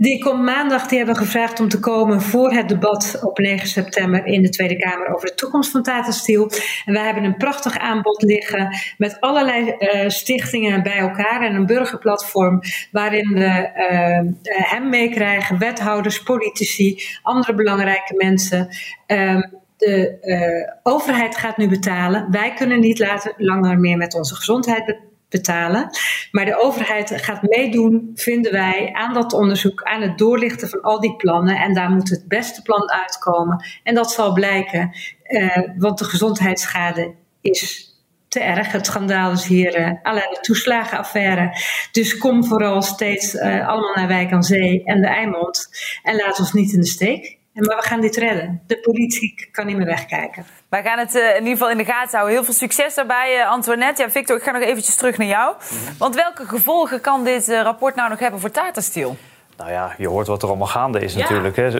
Die 0.00 0.22
komt 0.24 0.42
maandag, 0.42 0.86
die 0.86 0.98
hebben 0.98 1.16
gevraagd 1.16 1.60
om 1.60 1.68
te 1.68 1.80
komen 1.80 2.20
voor 2.20 2.52
het 2.52 2.68
debat 2.68 3.18
op 3.22 3.38
9 3.38 3.68
september 3.68 4.26
in 4.26 4.42
de 4.42 4.48
Tweede 4.48 4.76
Kamer 4.76 5.14
over 5.14 5.28
de 5.28 5.34
toekomst 5.34 5.70
van 5.70 5.82
Tata 5.82 6.10
Steel. 6.10 6.50
En 6.84 6.92
wij 6.92 7.04
hebben 7.04 7.24
een 7.24 7.36
prachtig 7.36 7.78
aanbod 7.78 8.22
liggen 8.22 8.76
met 8.98 9.20
allerlei 9.20 9.74
uh, 9.78 10.08
stichtingen 10.08 10.82
bij 10.82 10.98
elkaar 10.98 11.42
en 11.42 11.54
een 11.54 11.66
burgerplatform 11.66 12.60
waarin 12.92 13.32
we 13.32 13.70
uh, 13.90 14.42
hem 14.42 14.88
meekrijgen, 14.88 15.58
wethouders, 15.58 16.22
politici, 16.22 17.02
andere 17.22 17.54
belangrijke 17.54 18.14
mensen. 18.16 18.68
Uh, 19.06 19.42
de 19.76 20.18
uh, 20.22 20.74
overheid 20.82 21.36
gaat 21.36 21.56
nu 21.56 21.68
betalen. 21.68 22.30
Wij 22.30 22.52
kunnen 22.52 22.80
niet 22.80 22.98
later 22.98 23.32
langer 23.36 23.78
meer 23.78 23.96
met 23.96 24.14
onze 24.14 24.34
gezondheid 24.34 24.86
betalen. 25.30 25.90
Maar 26.30 26.44
de 26.44 26.62
overheid 26.62 27.12
gaat 27.22 27.42
meedoen, 27.42 28.10
vinden 28.14 28.52
wij, 28.52 28.90
aan 28.92 29.14
dat 29.14 29.32
onderzoek, 29.32 29.82
aan 29.82 30.02
het 30.02 30.18
doorlichten 30.18 30.68
van 30.68 30.80
al 30.80 31.00
die 31.00 31.16
plannen. 31.16 31.56
En 31.56 31.74
daar 31.74 31.90
moet 31.90 32.10
het 32.10 32.28
beste 32.28 32.62
plan 32.62 32.90
uitkomen. 32.90 33.64
En 33.82 33.94
dat 33.94 34.12
zal 34.12 34.32
blijken, 34.32 34.96
uh, 35.24 35.58
want 35.76 35.98
de 35.98 36.04
gezondheidsschade 36.04 37.14
is 37.40 37.94
te 38.28 38.40
erg. 38.40 38.72
Het 38.72 38.86
schandaal 38.86 39.32
is 39.32 39.44
hier 39.44 39.78
uh, 39.78 39.92
allerlei 40.02 40.40
toeslagenaffaire. 40.40 41.56
Dus 41.92 42.18
kom 42.18 42.44
vooral 42.44 42.82
steeds 42.82 43.34
uh, 43.34 43.68
allemaal 43.68 43.94
naar 43.94 44.08
Wijk 44.08 44.32
aan 44.32 44.42
Zee 44.42 44.84
en 44.84 45.00
de 45.00 45.08
Eimond. 45.08 45.68
En 46.02 46.16
laat 46.16 46.38
ons 46.38 46.52
niet 46.52 46.72
in 46.72 46.80
de 46.80 46.86
steek. 46.86 47.39
Maar 47.66 47.76
we 47.76 47.82
gaan 47.82 48.00
dit 48.00 48.16
redden. 48.16 48.62
De 48.66 48.80
politiek 48.80 49.48
kan 49.52 49.66
niet 49.66 49.76
meer 49.76 49.86
wegkijken. 49.86 50.44
Wij 50.68 50.82
gaan 50.82 50.98
het 50.98 51.14
uh, 51.14 51.28
in 51.28 51.36
ieder 51.36 51.52
geval 51.52 51.70
in 51.70 51.76
de 51.76 51.84
gaten 51.84 52.10
houden. 52.10 52.34
Heel 52.34 52.44
veel 52.44 52.54
succes 52.54 52.94
daarbij, 52.94 53.38
uh, 53.38 53.50
Antoinette. 53.50 54.02
Ja, 54.02 54.10
Victor, 54.10 54.36
ik 54.36 54.42
ga 54.42 54.50
nog 54.50 54.62
eventjes 54.62 54.94
terug 54.94 55.18
naar 55.18 55.26
jou. 55.26 55.54
Want 55.98 56.14
welke 56.14 56.46
gevolgen 56.46 57.00
kan 57.00 57.24
dit 57.24 57.48
uh, 57.48 57.60
rapport 57.60 57.94
nou 57.94 58.08
nog 58.08 58.18
hebben 58.18 58.40
voor 58.40 58.50
Tata 58.50 58.80
Steel? 58.80 59.16
Nou 59.60 59.72
ja, 59.72 59.94
je 59.98 60.08
hoort 60.08 60.26
wat 60.26 60.42
er 60.42 60.48
allemaal 60.48 60.66
gaande 60.66 61.00
is 61.00 61.14
ja. 61.14 61.20
natuurlijk. 61.20 61.56
Hè. 61.56 61.70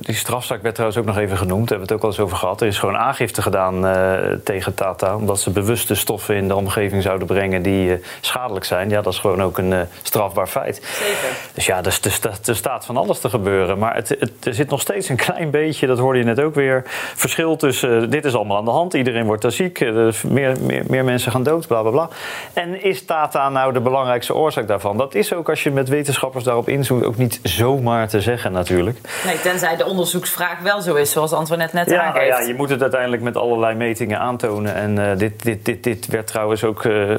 Die 0.00 0.14
strafzaak 0.14 0.62
werd 0.62 0.74
trouwens 0.74 1.00
ook 1.00 1.06
nog 1.06 1.18
even 1.18 1.36
genoemd. 1.36 1.68
Daar 1.68 1.78
hebben 1.78 1.88
we 1.88 1.94
het 1.94 2.02
ook 2.02 2.02
al 2.02 2.08
eens 2.08 2.20
over 2.20 2.36
gehad. 2.36 2.60
Er 2.60 2.66
is 2.66 2.78
gewoon 2.78 2.96
aangifte 2.96 3.42
gedaan 3.42 3.86
uh, 3.86 4.14
tegen 4.44 4.74
Tata. 4.74 5.16
Omdat 5.16 5.40
ze 5.40 5.50
bewuste 5.50 5.94
stoffen 5.94 6.36
in 6.36 6.48
de 6.48 6.56
omgeving 6.56 7.02
zouden 7.02 7.26
brengen 7.26 7.62
die 7.62 7.88
uh, 7.88 8.04
schadelijk 8.20 8.64
zijn. 8.64 8.88
Ja, 8.88 9.02
dat 9.02 9.12
is 9.12 9.18
gewoon 9.18 9.42
ook 9.42 9.58
een 9.58 9.70
uh, 9.70 9.80
strafbaar 10.02 10.46
feit. 10.46 10.76
Zeker. 10.84 11.36
Dus 11.54 11.66
ja, 11.66 11.78
er, 11.78 11.98
er, 12.22 12.38
er, 12.44 12.56
staat 12.56 12.84
van 12.84 12.96
alles 12.96 13.20
te 13.20 13.28
gebeuren. 13.28 13.78
Maar 13.78 13.94
het, 13.94 14.08
het, 14.08 14.32
er 14.46 14.54
zit 14.54 14.70
nog 14.70 14.80
steeds 14.80 15.08
een 15.08 15.16
klein 15.16 15.50
beetje, 15.50 15.86
dat 15.86 15.98
hoorde 15.98 16.18
je 16.18 16.24
net 16.24 16.40
ook 16.40 16.54
weer... 16.54 16.82
verschil 17.14 17.56
tussen 17.56 18.10
dit 18.10 18.24
is 18.24 18.34
allemaal 18.34 18.56
aan 18.56 18.64
de 18.64 18.70
hand. 18.70 18.94
Iedereen 18.94 19.24
wordt 19.24 19.42
daar 19.42 19.52
ziek. 19.52 19.80
meer, 20.28 20.56
meer, 20.60 20.84
meer 20.88 21.04
mensen 21.04 21.32
gaan 21.32 21.42
dood, 21.42 21.66
bla 21.66 21.80
bla 21.80 21.90
bla. 21.90 22.08
En 22.52 22.82
is 22.82 23.04
Tata 23.04 23.48
nou 23.48 23.72
de 23.72 23.80
belangrijkste 23.80 24.34
oorzaak 24.34 24.68
daarvan? 24.68 24.96
Dat 24.96 25.14
is 25.14 25.32
ook 25.32 25.48
als 25.48 25.62
je 25.62 25.70
met 25.70 25.88
wetenschappers 25.88 26.44
daarop 26.44 26.68
inzoekt... 26.68 27.04
ook 27.04 27.16
niet 27.16 27.21
zomaar 27.42 28.08
te 28.08 28.20
zeggen 28.20 28.52
natuurlijk. 28.52 28.98
Nee, 29.24 29.40
tenzij 29.40 29.76
de 29.76 29.86
onderzoeksvraag 29.86 30.58
wel 30.58 30.80
zo 30.80 30.94
is, 30.94 31.10
zoals 31.10 31.32
Antoinette 31.32 31.76
net 31.76 31.90
ja, 31.90 32.02
aangeeft. 32.02 32.38
Ja, 32.38 32.40
je 32.40 32.54
moet 32.54 32.68
het 32.68 32.82
uiteindelijk 32.82 33.22
met 33.22 33.36
allerlei 33.36 33.74
metingen 33.74 34.18
aantonen. 34.18 34.74
En 34.74 34.96
uh, 34.96 35.16
dit, 35.16 35.42
dit, 35.42 35.64
dit, 35.64 35.84
dit 35.84 36.06
werd 36.06 36.26
trouwens 36.26 36.64
ook 36.64 36.84
uh, 36.84 37.16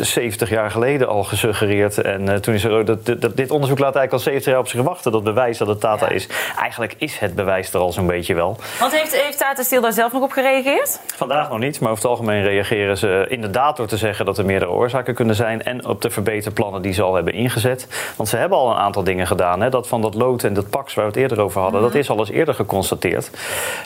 70 0.00 0.48
jaar 0.48 0.70
geleden 0.70 1.08
al 1.08 1.24
gesuggereerd. 1.24 1.98
En 1.98 2.22
uh, 2.22 2.34
toen 2.34 2.54
is 2.54 2.64
er 2.64 2.84
dat, 2.84 3.06
dat, 3.06 3.36
dit 3.36 3.50
onderzoek 3.50 3.78
laat 3.78 3.96
eigenlijk 3.96 4.12
al 4.12 4.18
70 4.32 4.52
jaar 4.52 4.60
op 4.60 4.68
zich 4.68 4.82
wachten. 4.82 5.12
Dat 5.12 5.24
bewijs 5.24 5.58
dat 5.58 5.68
het 5.68 5.80
Tata 5.80 6.06
ja. 6.08 6.12
is. 6.12 6.28
Eigenlijk 6.58 6.94
is 6.98 7.18
het 7.18 7.34
bewijs 7.34 7.72
er 7.72 7.80
al 7.80 7.92
zo'n 7.92 8.06
beetje 8.06 8.34
wel. 8.34 8.56
Want 8.78 8.92
heeft, 8.92 9.22
heeft 9.22 9.38
Tata 9.38 9.62
Steel 9.62 9.80
daar 9.80 9.92
zelf 9.92 10.12
nog 10.12 10.22
op 10.22 10.32
gereageerd? 10.32 11.00
Vandaag 11.16 11.48
nog 11.48 11.58
niet, 11.58 11.80
maar 11.80 11.90
over 11.90 12.02
het 12.02 12.12
algemeen 12.12 12.42
reageren 12.42 12.98
ze 12.98 13.26
inderdaad 13.28 13.76
door 13.76 13.86
te 13.86 13.96
zeggen 13.96 14.24
dat 14.24 14.38
er 14.38 14.44
meerdere 14.44 14.70
oorzaken 14.70 15.14
kunnen 15.14 15.34
zijn. 15.34 15.62
En 15.62 15.86
op 15.86 16.02
de 16.02 16.10
verbeterplannen 16.10 16.82
die 16.82 16.92
ze 16.92 17.02
al 17.02 17.14
hebben 17.14 17.32
ingezet. 17.32 17.88
Want 18.16 18.28
ze 18.28 18.36
hebben 18.36 18.58
al 18.58 18.70
een 18.70 18.76
aantal 18.76 19.04
dingen 19.04 19.26
gedaan. 19.26 19.34
Hè. 19.36 19.68
Dat 19.68 19.88
van 19.88 20.00
dat 20.00 20.14
lood 20.14 20.44
en 20.44 20.54
dat 20.54 20.70
pax 20.70 20.94
waar 20.94 21.04
we 21.04 21.10
het 21.10 21.20
eerder 21.20 21.40
over 21.40 21.60
hadden, 21.60 21.80
mm 21.80 21.86
-hmm. 21.86 21.94
dat 21.94 22.02
is 22.02 22.10
al 22.10 22.18
eens 22.18 22.30
eerder 22.30 22.54
geconstateerd. 22.54 23.30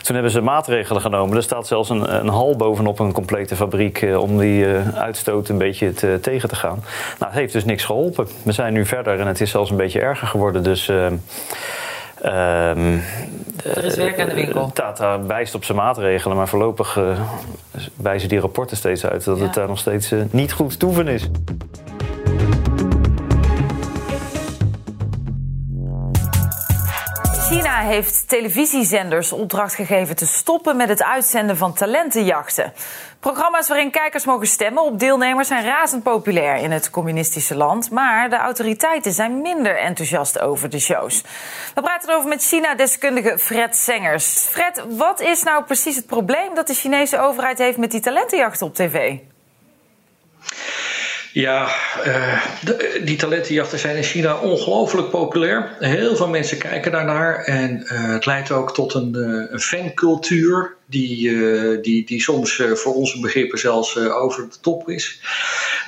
Toen 0.01 0.13
hebben 0.13 0.31
ze 0.31 0.41
maatregelen 0.41 1.01
genomen. 1.01 1.37
Er 1.37 1.43
staat 1.43 1.67
zelfs 1.67 1.89
een, 1.89 2.15
een 2.15 2.27
hal 2.27 2.55
bovenop 2.55 2.99
een 2.99 3.11
complete 3.11 3.55
fabriek 3.55 4.01
uh, 4.01 4.21
om 4.21 4.37
die 4.37 4.65
uh, 4.65 4.97
uitstoot 4.97 5.49
een 5.49 5.57
beetje 5.57 5.93
te, 5.93 6.19
tegen 6.21 6.49
te 6.49 6.55
gaan. 6.55 6.83
Nou, 7.19 7.31
het 7.31 7.39
heeft 7.39 7.53
dus 7.53 7.65
niks 7.65 7.83
geholpen. 7.83 8.27
We 8.43 8.51
zijn 8.51 8.73
nu 8.73 8.85
verder 8.85 9.19
en 9.19 9.27
het 9.27 9.41
is 9.41 9.51
zelfs 9.51 9.69
een 9.69 9.77
beetje 9.77 9.99
erger 9.99 10.27
geworden. 10.27 10.63
Dus. 10.63 10.87
Uh, 10.87 11.05
er 13.65 13.83
is 13.83 13.95
werk 13.95 14.19
aan 14.19 14.29
de 14.29 14.33
winkel. 14.33 14.71
Tata 14.73 15.25
wijst 15.25 15.55
op 15.55 15.63
zijn 15.63 15.77
maatregelen, 15.77 16.37
maar 16.37 16.47
voorlopig 16.47 16.95
uh, 16.95 17.19
wijzen 17.95 18.29
die 18.29 18.39
rapporten 18.39 18.77
steeds 18.77 19.05
uit 19.05 19.23
dat 19.23 19.37
ja. 19.37 19.43
het 19.43 19.53
daar 19.53 19.67
nog 19.67 19.79
steeds 19.79 20.13
niet 20.31 20.51
goed 20.51 20.79
toeven 20.79 21.07
is. 21.07 21.29
China 27.51 27.79
heeft 27.79 28.27
televisiezenders 28.27 29.31
opdracht 29.31 29.75
gegeven 29.75 30.15
te 30.15 30.25
stoppen 30.25 30.77
met 30.77 30.89
het 30.89 31.03
uitzenden 31.03 31.57
van 31.57 31.73
talentenjachten. 31.73 32.73
Programma's 33.19 33.67
waarin 33.67 33.91
kijkers 33.91 34.25
mogen 34.25 34.47
stemmen 34.47 34.83
op 34.83 34.99
deelnemers 34.99 35.47
zijn 35.47 35.63
razend 35.63 36.03
populair 36.03 36.55
in 36.55 36.71
het 36.71 36.89
communistische 36.89 37.55
land. 37.55 37.89
Maar 37.89 38.29
de 38.29 38.35
autoriteiten 38.35 39.11
zijn 39.11 39.41
minder 39.41 39.77
enthousiast 39.77 40.39
over 40.39 40.69
de 40.69 40.79
shows. 40.79 41.23
We 41.75 41.81
praten 41.81 42.09
erover 42.09 42.29
met 42.29 42.43
China-deskundige 42.43 43.37
Fred 43.39 43.75
Sengers. 43.75 44.47
Fred, 44.49 44.83
wat 44.89 45.19
is 45.19 45.43
nou 45.43 45.63
precies 45.63 45.95
het 45.95 46.05
probleem 46.05 46.55
dat 46.55 46.67
de 46.67 46.73
Chinese 46.73 47.19
overheid 47.19 47.57
heeft 47.57 47.77
met 47.77 47.91
die 47.91 48.01
talentenjachten 48.01 48.67
op 48.67 48.75
tv? 48.75 49.17
Ja, 51.33 51.69
uh, 52.05 52.45
die 53.03 53.17
talentenjachten 53.17 53.79
zijn 53.79 53.95
in 53.95 54.03
China 54.03 54.39
ongelooflijk 54.39 55.09
populair. 55.09 55.75
Heel 55.79 56.15
veel 56.15 56.27
mensen 56.27 56.57
kijken 56.57 56.91
daarnaar 56.91 57.43
en 57.43 57.83
uh, 57.83 58.11
het 58.13 58.25
leidt 58.25 58.51
ook 58.51 58.73
tot 58.73 58.93
een, 58.93 59.13
uh, 59.15 59.51
een 59.51 59.59
fancultuur 59.59 60.75
die, 60.85 61.81
die, 61.81 62.05
die 62.05 62.21
soms 62.21 62.63
voor 62.73 62.93
onze 62.93 63.19
begrippen 63.19 63.59
zelfs 63.59 63.97
over 63.97 64.49
de 64.49 64.59
top 64.61 64.89
is. 64.89 65.21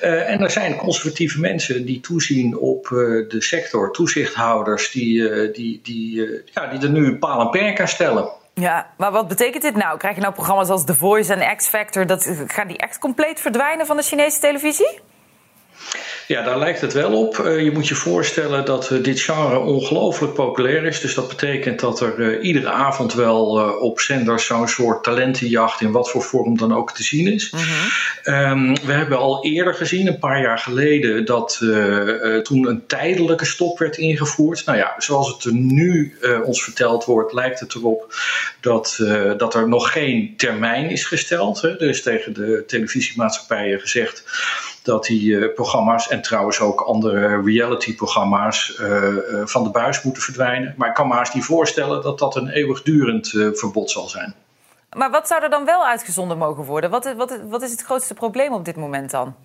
en 0.02 0.42
er 0.42 0.52
zijn 0.52 0.76
conservatieve 0.76 1.40
mensen 1.40 1.86
die 1.86 2.00
toezien 2.00 2.58
op 2.58 2.88
de 3.28 3.36
sector, 3.40 3.92
toezichthouders 3.92 4.92
die, 4.92 5.52
die, 5.52 5.80
die, 5.84 6.16
ja, 6.54 6.68
die 6.68 6.80
er 6.82 6.90
nu 6.90 7.18
paal 7.18 7.42
en 7.42 7.50
perk 7.50 7.80
aan 7.80 7.88
stellen. 7.88 8.30
Ja, 8.54 8.94
maar 8.98 9.12
wat 9.12 9.28
betekent 9.28 9.64
dit 9.64 9.76
nou? 9.76 9.98
Krijg 9.98 10.16
je 10.16 10.22
nou 10.22 10.34
programma's 10.34 10.70
als 10.70 10.86
The 10.86 10.96
Voice 10.96 11.34
en 11.34 11.56
X 11.56 11.68
Factor, 11.68 12.06
dat, 12.06 12.34
gaan 12.48 12.68
die 12.68 12.78
echt 12.78 13.00
compleet 13.00 13.40
verdwijnen 13.40 13.86
van 13.86 13.98
de 13.98 14.04
Chinese 14.04 14.40
televisie? 14.40 15.00
Ja, 16.28 16.42
daar 16.42 16.60
lijkt 16.60 16.82
het 16.82 16.94
wel 16.94 17.20
op. 17.20 17.38
Uh, 17.38 17.64
je 17.64 17.72
moet 17.72 17.88
je 17.88 17.96
voorstellen 17.96 18.66
dat 18.66 18.90
uh, 18.92 19.04
dit 19.04 19.22
genre 19.22 19.60
ongelooflijk 19.60 20.34
populair 20.34 20.86
is. 20.86 21.00
Dus 21.00 21.14
dat 21.14 21.28
betekent 21.28 21.80
dat 21.80 22.00
er 22.00 22.20
uh, 22.20 22.44
iedere 22.46 22.70
avond 22.70 23.14
wel 23.14 23.46
op 23.80 24.00
zenders 24.00 24.46
zo'n 24.46 24.68
soort 24.68 25.04
talentenjacht 25.04 25.82
in 25.82 25.92
wat 25.92 26.10
voor 26.10 26.22
vorm 26.22 26.58
dan 26.58 26.76
ook 26.76 26.92
te 26.92 27.04
zien 27.04 27.28
is. 27.28 27.52
-huh. 28.24 28.50
um, 28.52 28.76
we 28.86 28.92
hebben 28.92 29.18
al 29.18 29.46
eerder 29.46 29.74
gezien, 29.74 30.08
een 30.08 30.20
paar 30.20 30.42
jaar 30.42 30.58
geleden, 30.58 31.26
dat 31.26 31.58
toen 32.44 32.68
een 32.68 32.84
tijdelijke 32.88 33.46
stop 33.46 33.80
werd 33.80 33.98
ingevoerd. 33.98 34.66
Nou 34.66 34.78
ja, 34.78 34.96
zoals 34.98 35.34
het 35.34 35.44
er 35.44 35.54
nu 35.54 36.18
ons 36.44 36.64
verteld 36.64 37.06
wordt, 37.06 37.34
lijkt 37.34 37.60
het 37.60 37.76
erop 37.76 38.16
dat, 38.60 39.00
dat 39.38 39.54
er 39.54 39.68
nog 39.68 39.92
geen 39.92 40.34
termijn 40.38 40.90
is 40.90 41.06
gesteld. 41.06 41.62
Hè. 41.62 41.70
Er 41.70 41.90
is 41.90 42.02
tegen 42.02 42.34
de 42.34 42.64
televisiemaatschappijen 42.68 43.80
gezegd 43.80 44.24
dat 44.84 45.06
die 45.06 45.22
uh, 45.22 45.54
programma's 45.54 46.08
en 46.08 46.22
trouwens 46.22 46.60
ook 46.60 46.82
andere 46.82 47.42
reality-programma's 47.42 48.78
uh, 48.82 48.88
uh, 48.88 49.42
van 49.46 49.64
de 49.64 49.70
buis 49.70 50.02
moeten 50.02 50.24
verdwijnen. 50.24 50.74
Maar 50.78 50.88
ik 50.88 50.94
kan 50.94 51.08
me 51.08 51.14
haast 51.14 51.34
niet 51.34 51.44
voorstellen 51.44 52.02
dat 52.02 52.20
dat 52.20 52.36
een 52.36 52.50
eeuwigdurend 52.50 53.28
verbod 53.54 53.92
zal 53.92 54.08
zijn. 54.08 54.34
Maar 54.96 55.12
wat 55.12 55.28
zou 55.28 55.44
er 55.44 55.50
dan 55.50 55.66
wel 55.66 55.86
uitgezonden 55.86 56.38
mogen 56.38 56.64
worden? 56.64 56.90
Wat, 56.90 57.14
wat, 57.18 57.40
wat 57.50 57.62
is 57.62 57.72
het 57.72 57.82
grootste 57.82 58.14
probleem 58.14 58.54
op 58.54 58.66
dit 58.66 58.76
moment 58.76 59.12
dan? 59.12 59.36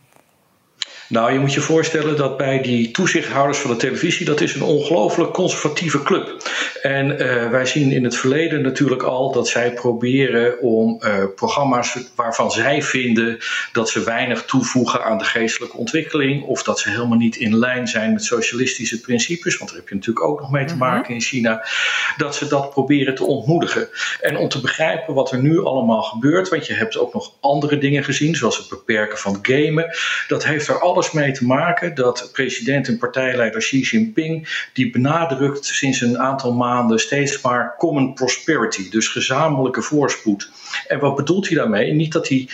Nou, 1.09 1.33
je 1.33 1.39
moet 1.39 1.53
je 1.53 1.61
voorstellen 1.61 2.17
dat 2.17 2.37
bij 2.37 2.63
die 2.63 2.91
toezichthouders 2.91 3.59
van 3.59 3.71
de 3.71 3.77
televisie, 3.77 4.27
dat 4.27 4.41
is 4.41 4.55
een 4.55 4.63
ongelooflijk 4.63 5.33
conservatieve 5.33 6.03
club. 6.03 6.43
En 6.83 7.11
uh, 7.11 7.51
wij 7.51 7.67
zien 7.67 7.93
in 7.93 8.05
het 8.05 8.17
verleden 8.17 8.63
natuurlijk 8.63 9.03
al 9.03 9.33
dat 9.33 9.49
zij 9.49 9.73
proberen 9.73 10.61
om 10.61 11.01
uh, 11.01 11.25
programma's 11.35 11.99
waarvan 12.15 12.51
zij 12.51 12.83
vinden 12.83 13.39
dat 13.73 13.89
ze 13.89 14.05
weinig 14.05 14.45
toevoegen 14.45 15.05
aan 15.05 15.19
de 15.19 15.25
geestelijke 15.25 15.77
ontwikkeling, 15.77 16.43
of 16.43 16.63
dat 16.63 16.79
ze 16.79 16.91
helemaal 16.91 17.19
niet 17.19 17.37
in 17.37 17.59
lijn 17.59 17.89
zijn 17.89 18.13
met 18.13 18.25
socialistische 18.25 19.01
principes, 19.01 19.57
want 19.57 19.71
daar 19.71 19.79
heb 19.79 19.89
je 19.89 19.95
natuurlijk 19.95 20.27
ook 20.27 20.41
nog 20.41 20.51
mee 20.51 20.65
te 20.65 20.77
maken 20.77 21.15
in 21.15 21.21
China, 21.21 21.67
dat 22.17 22.35
ze 22.35 22.49
dat 22.49 22.71
proberen 22.71 23.15
te 23.15 23.25
ontmoedigen. 23.25 23.89
En 24.21 24.37
om 24.37 24.49
te 24.49 24.61
begrijpen 24.61 25.15
wat 25.15 25.33
er 25.33 25.39
nu 25.39 25.65
allemaal 25.65 26.03
gebeurt, 26.03 26.49
want 26.49 26.67
je 26.67 26.75
hebt 26.75 26.99
ook 26.99 27.15
nog 27.15 27.33
andere 27.41 27.79
dingen 27.79 28.05
gezien, 28.05 28.35
zoals 28.35 28.57
het 28.57 28.69
beperken 28.69 29.19
van 29.19 29.39
gamen, 29.43 29.97
dat 30.29 30.45
heeft 30.45 30.69
er 30.69 30.81
alles 30.81 30.97
mee 31.13 31.33
te 31.33 31.45
maken 31.45 31.95
dat 31.95 32.29
president 32.33 32.89
en 32.89 32.99
partijleider 32.99 33.61
Xi 33.61 33.81
Jinping 33.81 34.67
die 34.73 34.91
benadrukt 34.91 35.65
sinds 35.65 36.01
een 36.01 36.19
aantal 36.19 36.53
maanden 36.53 36.99
steeds 36.99 37.41
maar 37.41 37.75
common 37.79 38.15
prosperity, 38.15 38.91
dus 38.91 39.09
gezamenlijke 39.09 39.83
voorspoed. 39.83 40.51
En 40.87 40.99
wat 40.99 41.17
bedoelt 41.17 41.49
hij 41.49 41.57
daarmee? 41.57 41.93
Niet 41.93 42.13
dat 42.13 42.29
hij 42.29 42.49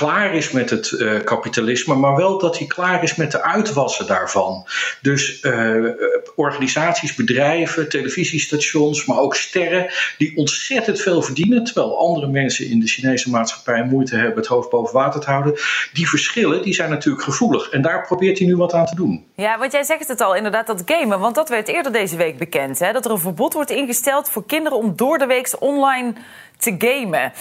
klaar 0.00 0.34
is 0.34 0.50
met 0.50 0.70
het 0.70 0.90
uh, 0.90 1.20
kapitalisme, 1.24 1.94
maar 1.94 2.16
wel 2.16 2.38
dat 2.38 2.58
hij 2.58 2.66
klaar 2.66 3.02
is 3.02 3.14
met 3.14 3.30
de 3.30 3.42
uitwassen 3.42 4.06
daarvan. 4.06 4.66
Dus 5.02 5.42
uh, 5.42 5.86
organisaties, 6.34 7.14
bedrijven, 7.14 7.88
televisiestations, 7.88 9.04
maar 9.04 9.18
ook 9.18 9.34
sterren, 9.34 9.90
die 10.18 10.36
ontzettend 10.36 11.00
veel 11.00 11.22
verdienen, 11.22 11.64
terwijl 11.64 11.98
andere 11.98 12.26
mensen 12.26 12.66
in 12.66 12.80
de 12.80 12.86
Chinese 12.86 13.30
maatschappij 13.30 13.84
moeite 13.84 14.16
hebben 14.16 14.36
het 14.36 14.46
hoofd 14.46 14.70
boven 14.70 14.94
water 14.94 15.20
te 15.20 15.30
houden. 15.30 15.54
Die 15.92 16.08
verschillen, 16.08 16.62
die 16.62 16.74
zijn 16.74 16.90
natuurlijk 16.90 17.24
gevoelig. 17.24 17.70
En 17.70 17.82
daar 17.82 18.06
probeert 18.06 18.38
hij 18.38 18.46
nu 18.46 18.56
wat 18.56 18.74
aan 18.74 18.86
te 18.86 18.94
doen. 18.94 19.24
Ja, 19.34 19.58
want 19.58 19.72
jij 19.72 19.82
zegt 19.82 20.08
het 20.08 20.20
al, 20.20 20.34
inderdaad, 20.34 20.66
dat 20.66 20.82
gamen. 20.84 21.20
Want 21.20 21.34
dat 21.34 21.48
werd 21.48 21.68
eerder 21.68 21.92
deze 21.92 22.16
week 22.16 22.38
bekend, 22.38 22.78
hè? 22.78 22.92
dat 22.92 23.04
er 23.04 23.10
een 23.10 23.18
verbod 23.18 23.52
wordt 23.52 23.70
ingesteld 23.70 24.30
voor 24.30 24.46
kinderen 24.46 24.78
om 24.78 24.92
door 24.96 25.18
de 25.18 25.26
week 25.26 25.56
online 25.58 26.14
te 26.60 26.74
gamen. 26.78 27.32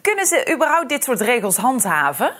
Kunnen 0.00 0.26
ze 0.26 0.50
überhaupt 0.52 0.88
dit 0.88 1.04
soort 1.04 1.20
regels 1.20 1.56
handhaven? 1.56 2.32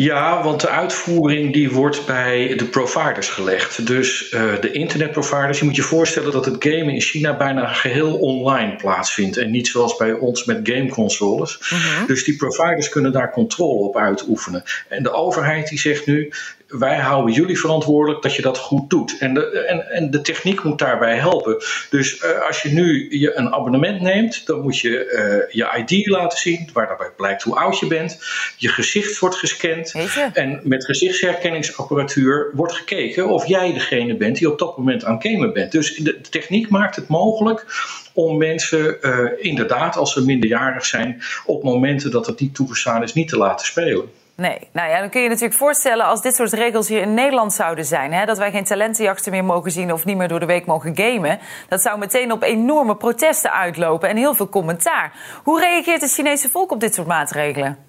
Ja, 0.00 0.42
want 0.42 0.60
de 0.60 0.68
uitvoering 0.68 1.52
die 1.52 1.70
wordt 1.70 2.06
bij 2.06 2.54
de 2.56 2.64
providers 2.64 3.28
gelegd. 3.28 3.86
Dus 3.86 4.32
uh, 4.32 4.60
de 4.60 4.72
internetproviders, 4.72 5.58
je 5.58 5.64
moet 5.64 5.76
je 5.76 5.82
voorstellen 5.82 6.32
dat 6.32 6.44
het 6.44 6.56
gamen 6.58 6.94
in 6.94 7.00
China 7.00 7.36
bijna 7.36 7.66
geheel 7.66 8.18
online 8.18 8.76
plaatsvindt. 8.76 9.36
En 9.36 9.50
niet 9.50 9.68
zoals 9.68 9.96
bij 9.96 10.12
ons 10.12 10.44
met 10.44 10.60
gameconsoles. 10.62 11.58
Uh 11.60 11.70
-huh. 11.70 12.06
Dus 12.06 12.24
die 12.24 12.36
providers 12.36 12.88
kunnen 12.88 13.12
daar 13.12 13.32
controle 13.32 13.88
op 13.88 13.96
uitoefenen. 13.96 14.62
En 14.88 15.02
de 15.02 15.12
overheid 15.12 15.68
die 15.68 15.78
zegt 15.78 16.06
nu, 16.06 16.32
wij 16.68 16.96
houden 16.96 17.34
jullie 17.34 17.58
verantwoordelijk 17.58 18.22
dat 18.22 18.34
je 18.34 18.42
dat 18.42 18.58
goed 18.58 18.90
doet. 18.90 19.18
En 19.18 19.34
de, 19.34 19.60
en, 19.60 19.90
en 19.90 20.10
de 20.10 20.20
techniek 20.20 20.62
moet 20.62 20.78
daarbij 20.78 21.16
helpen. 21.16 21.56
Dus 21.90 22.22
uh, 22.22 22.46
als 22.46 22.62
je 22.62 22.68
nu 22.68 23.18
je 23.18 23.36
een 23.36 23.52
abonnement 23.52 24.00
neemt, 24.00 24.46
dan 24.46 24.60
moet 24.60 24.78
je 24.78 24.90
uh, 24.90 25.54
je 25.54 25.84
ID 25.84 26.06
laten 26.06 26.38
zien, 26.38 26.68
waar 26.72 26.86
daarbij 26.86 27.10
blijkt 27.16 27.42
hoe 27.42 27.56
oud 27.56 27.78
je 27.78 27.86
bent. 27.86 28.18
Je 28.56 28.68
gezicht 28.68 29.18
wordt 29.18 29.36
gescand. 29.36 29.94
En 30.32 30.60
met 30.62 30.84
gezichtsherkenningsapparatuur 30.84 32.50
wordt 32.54 32.72
gekeken 32.72 33.28
of 33.28 33.46
jij 33.46 33.72
degene 33.72 34.16
bent 34.16 34.36
die 34.36 34.50
op 34.50 34.58
dat 34.58 34.76
moment 34.76 35.04
aan 35.04 35.22
gamen 35.22 35.52
bent. 35.52 35.72
Dus 35.72 35.96
de, 35.96 36.20
techniek 36.20 36.68
maakt 36.68 36.96
het 36.96 37.08
mogelijk 37.08 37.66
om 38.12 38.38
mensen 38.38 38.96
uh, 39.00 39.30
inderdaad, 39.36 39.96
als 39.96 40.12
ze 40.12 40.24
minderjarig 40.24 40.86
zijn, 40.86 41.22
op 41.44 41.62
momenten 41.62 42.10
dat 42.10 42.26
het 42.26 42.40
niet 42.40 42.54
toegestaan 42.54 43.02
is, 43.02 43.14
niet 43.14 43.28
te 43.28 43.38
laten 43.38 43.66
spelen. 43.66 44.08
Nee, 44.40 44.68
nou 44.72 44.88
ja, 44.88 45.00
dan 45.00 45.08
kun 45.10 45.22
je 45.22 45.28
natuurlijk 45.28 45.54
voorstellen 45.54 46.06
als 46.06 46.22
dit 46.22 46.34
soort 46.34 46.52
regels 46.52 46.88
hier 46.88 47.00
in 47.00 47.14
Nederland 47.14 47.52
zouden 47.52 47.84
zijn. 47.84 48.12
Hè, 48.12 48.24
dat 48.24 48.38
wij 48.38 48.50
geen 48.50 48.64
talentenjachten 48.64 49.32
meer 49.32 49.44
mogen 49.44 49.70
zien 49.70 49.92
of 49.92 50.04
niet 50.04 50.16
meer 50.16 50.28
door 50.28 50.40
de 50.40 50.46
week 50.46 50.66
mogen 50.66 50.96
gamen. 50.96 51.38
Dat 51.68 51.82
zou 51.82 51.98
meteen 51.98 52.32
op 52.32 52.42
enorme 52.42 52.96
protesten 52.96 53.52
uitlopen 53.52 54.08
en 54.08 54.16
heel 54.16 54.34
veel 54.34 54.48
commentaar. 54.48 55.12
Hoe 55.44 55.60
reageert 55.60 56.00
het 56.00 56.12
Chinese 56.12 56.50
volk 56.50 56.72
op 56.72 56.80
dit 56.80 56.94
soort 56.94 57.06
maatregelen? 57.06 57.87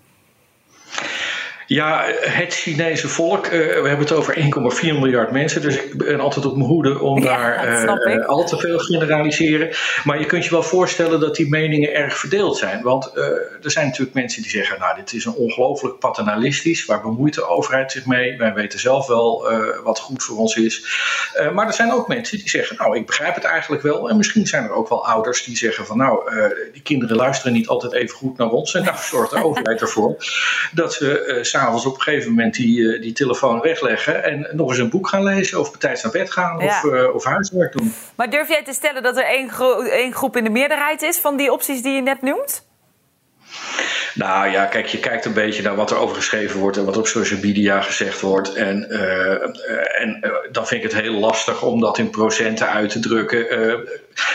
Ja, 1.70 2.06
het 2.20 2.54
Chinese 2.54 3.08
volk, 3.08 3.46
uh, 3.46 3.52
we 3.52 3.88
hebben 3.88 4.00
het 4.00 4.12
over 4.12 4.38
1,4 4.38 4.82
miljard 4.82 5.32
mensen, 5.32 5.62
dus 5.62 5.76
ik 5.76 5.98
ben 5.98 6.20
altijd 6.20 6.46
op 6.46 6.56
mijn 6.56 6.70
hoede 6.70 7.00
om 7.00 7.24
ja, 7.24 7.24
daar 7.24 7.86
uh, 8.18 8.26
al 8.26 8.46
te 8.46 8.58
veel 8.58 8.80
generaliseren. 8.80 9.70
Maar 10.04 10.20
je 10.20 10.26
kunt 10.26 10.44
je 10.44 10.50
wel 10.50 10.64
voorstellen 10.64 11.20
dat 11.20 11.36
die 11.36 11.50
meningen 11.50 11.94
erg 11.94 12.18
verdeeld 12.18 12.58
zijn. 12.58 12.82
Want 12.82 13.12
uh, 13.16 13.24
er 13.64 13.72
zijn 13.72 13.86
natuurlijk 13.86 14.16
mensen 14.16 14.42
die 14.42 14.52
zeggen, 14.52 14.80
nou 14.80 14.96
dit 14.96 15.14
is 15.14 15.26
een 15.26 15.34
ongelooflijk 15.34 16.00
paternalistisch, 16.00 16.86
waar 16.86 17.02
bemoeit 17.02 17.34
de 17.34 17.48
overheid 17.48 17.92
zich 17.92 18.06
mee? 18.06 18.38
Wij 18.38 18.54
weten 18.54 18.80
zelf 18.80 19.08
wel 19.08 19.48
wat 19.84 20.00
goed 20.00 20.24
voor 20.24 20.38
ons 20.38 20.56
is. 20.56 20.86
maar 21.54 21.68
er 21.68 21.74
zijn 21.74 21.92
ook 21.92 22.08
mensen 22.08 22.38
die 22.38 22.50
zeggen, 22.50 22.76
nou 22.78 22.98
ik 22.98 23.06
begrijp 23.06 23.36
het 23.36 23.44
eigenlijk 23.44 23.82
wel. 23.82 24.10
En 24.10 24.18
misschien 24.18 24.48
zijn 24.48 24.64
er 24.64 24.72
ook 24.72 24.90
wel 24.90 25.08
ouders 25.08 25.44
die 25.44 25.58
zeggen 25.58 25.86
van 25.86 25.98
nou, 25.98 26.32
die 26.74 26.82
kinderen 26.82 27.16
luisteren 27.16 27.54
niet 27.54 27.68
altijd 27.68 27.94
even 27.94 28.16
goed 28.16 28.38
naar 28.38 28.50
ons. 28.50 28.74
En 28.74 28.84
nou 28.84 28.98
zorgt 29.02 29.32
de 29.32 29.44
overheid 29.44 29.82
ervoor 29.82 30.16
dat 30.74 30.94
ze 30.94 31.40
s'avonds 31.60 31.86
op 31.86 31.96
een 31.96 32.02
gegeven 32.02 32.30
moment 32.30 32.54
die, 32.54 33.00
die 33.00 33.14
telefoon 33.14 33.60
wegleggen 33.60 34.24
en 34.24 34.48
nog 34.52 34.70
eens 34.70 34.78
een 34.78 34.90
boek 34.90 35.08
gaan 35.08 35.24
lezen 35.24 35.60
of 35.60 35.78
tijd 35.78 36.04
naar 36.04 36.12
bed 36.12 36.32
gaan 36.32 36.60
ja. 36.60 36.66
of, 36.66 36.84
uh, 36.84 37.16
of 37.16 37.24
huiswerk 37.24 37.72
doen. 37.78 37.94
Maar 38.16 38.30
durf 38.30 38.48
jij 38.48 38.64
te 38.64 38.74
stellen 38.74 39.04
dat 39.04 39.18
er 39.18 39.26
één, 39.26 39.50
gro 39.50 39.82
één 39.82 40.14
groep 40.14 40.38
in 40.38 40.44
de 40.44 40.50
meerderheid 40.50 41.02
is 41.02 41.18
van 41.18 41.38
die 41.38 41.52
opties 41.52 41.82
die 41.82 41.94
je 41.94 42.02
net 42.02 42.22
noemt? 42.22 42.68
Nou 44.14 44.52
ja, 44.52 44.66
kijk, 44.66 44.86
je 44.86 45.00
kijkt 45.00 45.26
een 45.26 45.34
beetje 45.34 45.62
naar 45.62 45.76
wat 45.76 45.92
er 45.92 45.98
over 45.98 46.16
geschreven 46.16 46.60
wordt 46.60 46.78
en 46.78 46.86
wat 46.86 46.98
op 46.98 47.08
social 47.08 47.40
media 47.40 47.82
gezegd 47.82 48.22
wordt. 48.22 48.54
En, 48.54 48.88
uh, 48.90 49.32
en 50.02 50.20
uh, 50.22 50.32
dan 50.52 50.68
vind 50.68 50.84
ik 50.84 50.92
het 50.92 51.02
heel 51.02 51.14
lastig 51.14 51.64
om 51.64 51.80
dat 51.80 51.98
in 51.98 52.10
procenten 52.10 52.70
uit 52.70 52.90
te 52.90 53.00
drukken. 53.00 53.50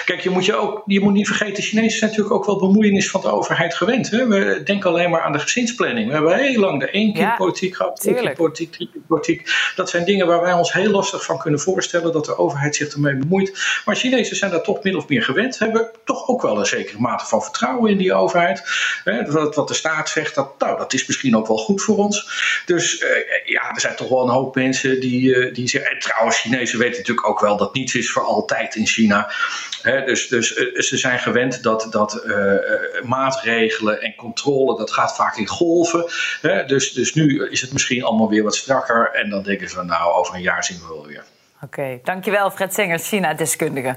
Kijk, 0.05 0.21
je 0.21 0.31
moet, 0.31 0.45
je, 0.45 0.55
ook, 0.55 0.83
je 0.87 1.01
moet 1.01 1.13
niet 1.13 1.27
vergeten, 1.27 1.63
Chinezen 1.63 1.99
zijn 1.99 2.11
natuurlijk 2.11 2.37
ook 2.37 2.47
wel 2.47 2.59
bemoeienis 2.59 3.11
van 3.11 3.21
de 3.21 3.31
overheid 3.31 3.75
gewend. 3.75 4.11
Hè? 4.11 4.27
We 4.27 4.61
denken 4.65 4.91
alleen 4.91 5.11
maar 5.11 5.23
aan 5.23 5.33
de 5.33 5.39
gezinsplanning. 5.39 6.07
We 6.07 6.13
hebben 6.13 6.39
heel 6.39 6.61
lang 6.61 6.81
de 6.81 6.91
één 6.91 7.13
keer 7.13 7.35
politiek 7.37 7.77
gehad, 7.77 7.97
twee 8.01 8.15
keer 8.15 8.33
politiek, 8.33 8.73
drie 8.73 8.91
keer 8.93 9.01
politiek. 9.09 9.53
Dat 9.77 9.91
zijn 9.91 10.05
dingen 10.05 10.27
waar 10.27 10.41
wij 10.41 10.53
ons 10.53 10.73
heel 10.73 10.91
lastig 10.91 11.25
van 11.25 11.39
kunnen 11.39 11.61
voorstellen 11.61 12.13
dat 12.13 12.25
de 12.25 12.39
overheid 12.39 12.77
zich 12.77 12.93
ermee 12.93 13.17
bemoeit. 13.17 13.53
Maar 13.85 13.97
Chinezen 13.97 14.37
zijn 14.37 14.51
daar 14.51 14.63
toch 14.63 14.83
min 14.83 14.97
of 14.97 15.09
meer 15.09 15.23
gewend, 15.23 15.59
hebben 15.59 15.91
toch 16.05 16.29
ook 16.29 16.43
wel 16.43 16.59
een 16.59 16.67
zekere 16.67 17.01
mate 17.01 17.27
van 17.27 17.43
vertrouwen 17.43 17.91
in 17.91 17.99
die 17.99 18.15
overheid. 18.15 18.63
Hè? 19.05 19.33
Wat, 19.33 19.55
wat 19.55 19.69
de 19.69 19.75
staat 19.75 20.09
zegt, 20.09 20.35
dat, 20.35 20.59
nou, 20.59 20.79
dat 20.79 20.93
is 20.93 21.07
misschien 21.07 21.37
ook 21.37 21.47
wel 21.47 21.57
goed 21.57 21.83
voor 21.83 21.97
ons. 21.97 22.29
Dus 22.67 23.03
uh, 23.03 23.09
ja, 23.45 23.71
er 23.75 23.81
zijn 23.81 23.97
toch 23.97 24.09
wel 24.09 24.23
een 24.23 24.35
hoop 24.35 24.55
mensen 24.55 25.01
die, 25.01 25.23
uh, 25.23 25.55
die 25.55 25.69
zeggen. 25.69 25.91
En 25.91 25.99
trouwens, 25.99 26.41
Chinezen 26.41 26.79
weten 26.79 26.99
natuurlijk 26.99 27.27
ook 27.27 27.41
wel 27.41 27.57
dat 27.57 27.75
niets 27.75 27.95
is 27.95 28.11
voor 28.11 28.23
altijd 28.23 28.75
in 28.75 28.87
China. 28.87 29.33
Dus 29.85 30.29
dus 30.29 30.57
uh, 30.57 30.81
ze 30.81 30.97
zijn 30.97 31.19
gewend 31.19 31.63
dat, 31.63 31.87
dat 31.91 32.27
maatregelen 33.03 34.01
en 34.01 34.15
controle, 34.15 34.79
dat 34.79 34.93
gaat 34.93 35.17
vaak 35.17 35.37
in 35.37 35.47
golven. 35.47 36.05
Dus, 36.67 36.93
dus 36.93 37.15
nu 37.15 37.49
is 37.51 37.61
het 37.61 37.73
misschien 37.73 38.05
allemaal 38.05 38.29
weer 38.29 38.43
wat 38.43 38.55
strakker. 38.55 39.11
En 39.13 39.31
dan 39.31 39.43
denken 39.43 39.69
ze 39.69 39.75
van 39.75 39.87
nou, 39.87 40.13
over 40.13 40.35
een 40.35 40.41
jaar 40.41 40.65
zien 40.65 40.79
we 40.79 40.87
wel 40.95 41.07
weer. 41.07 41.25
Oké, 41.63 42.01
dankjewel 42.03 42.51
Fred 42.51 42.75
Sengers, 42.75 43.09
China-deskundige. 43.09 43.97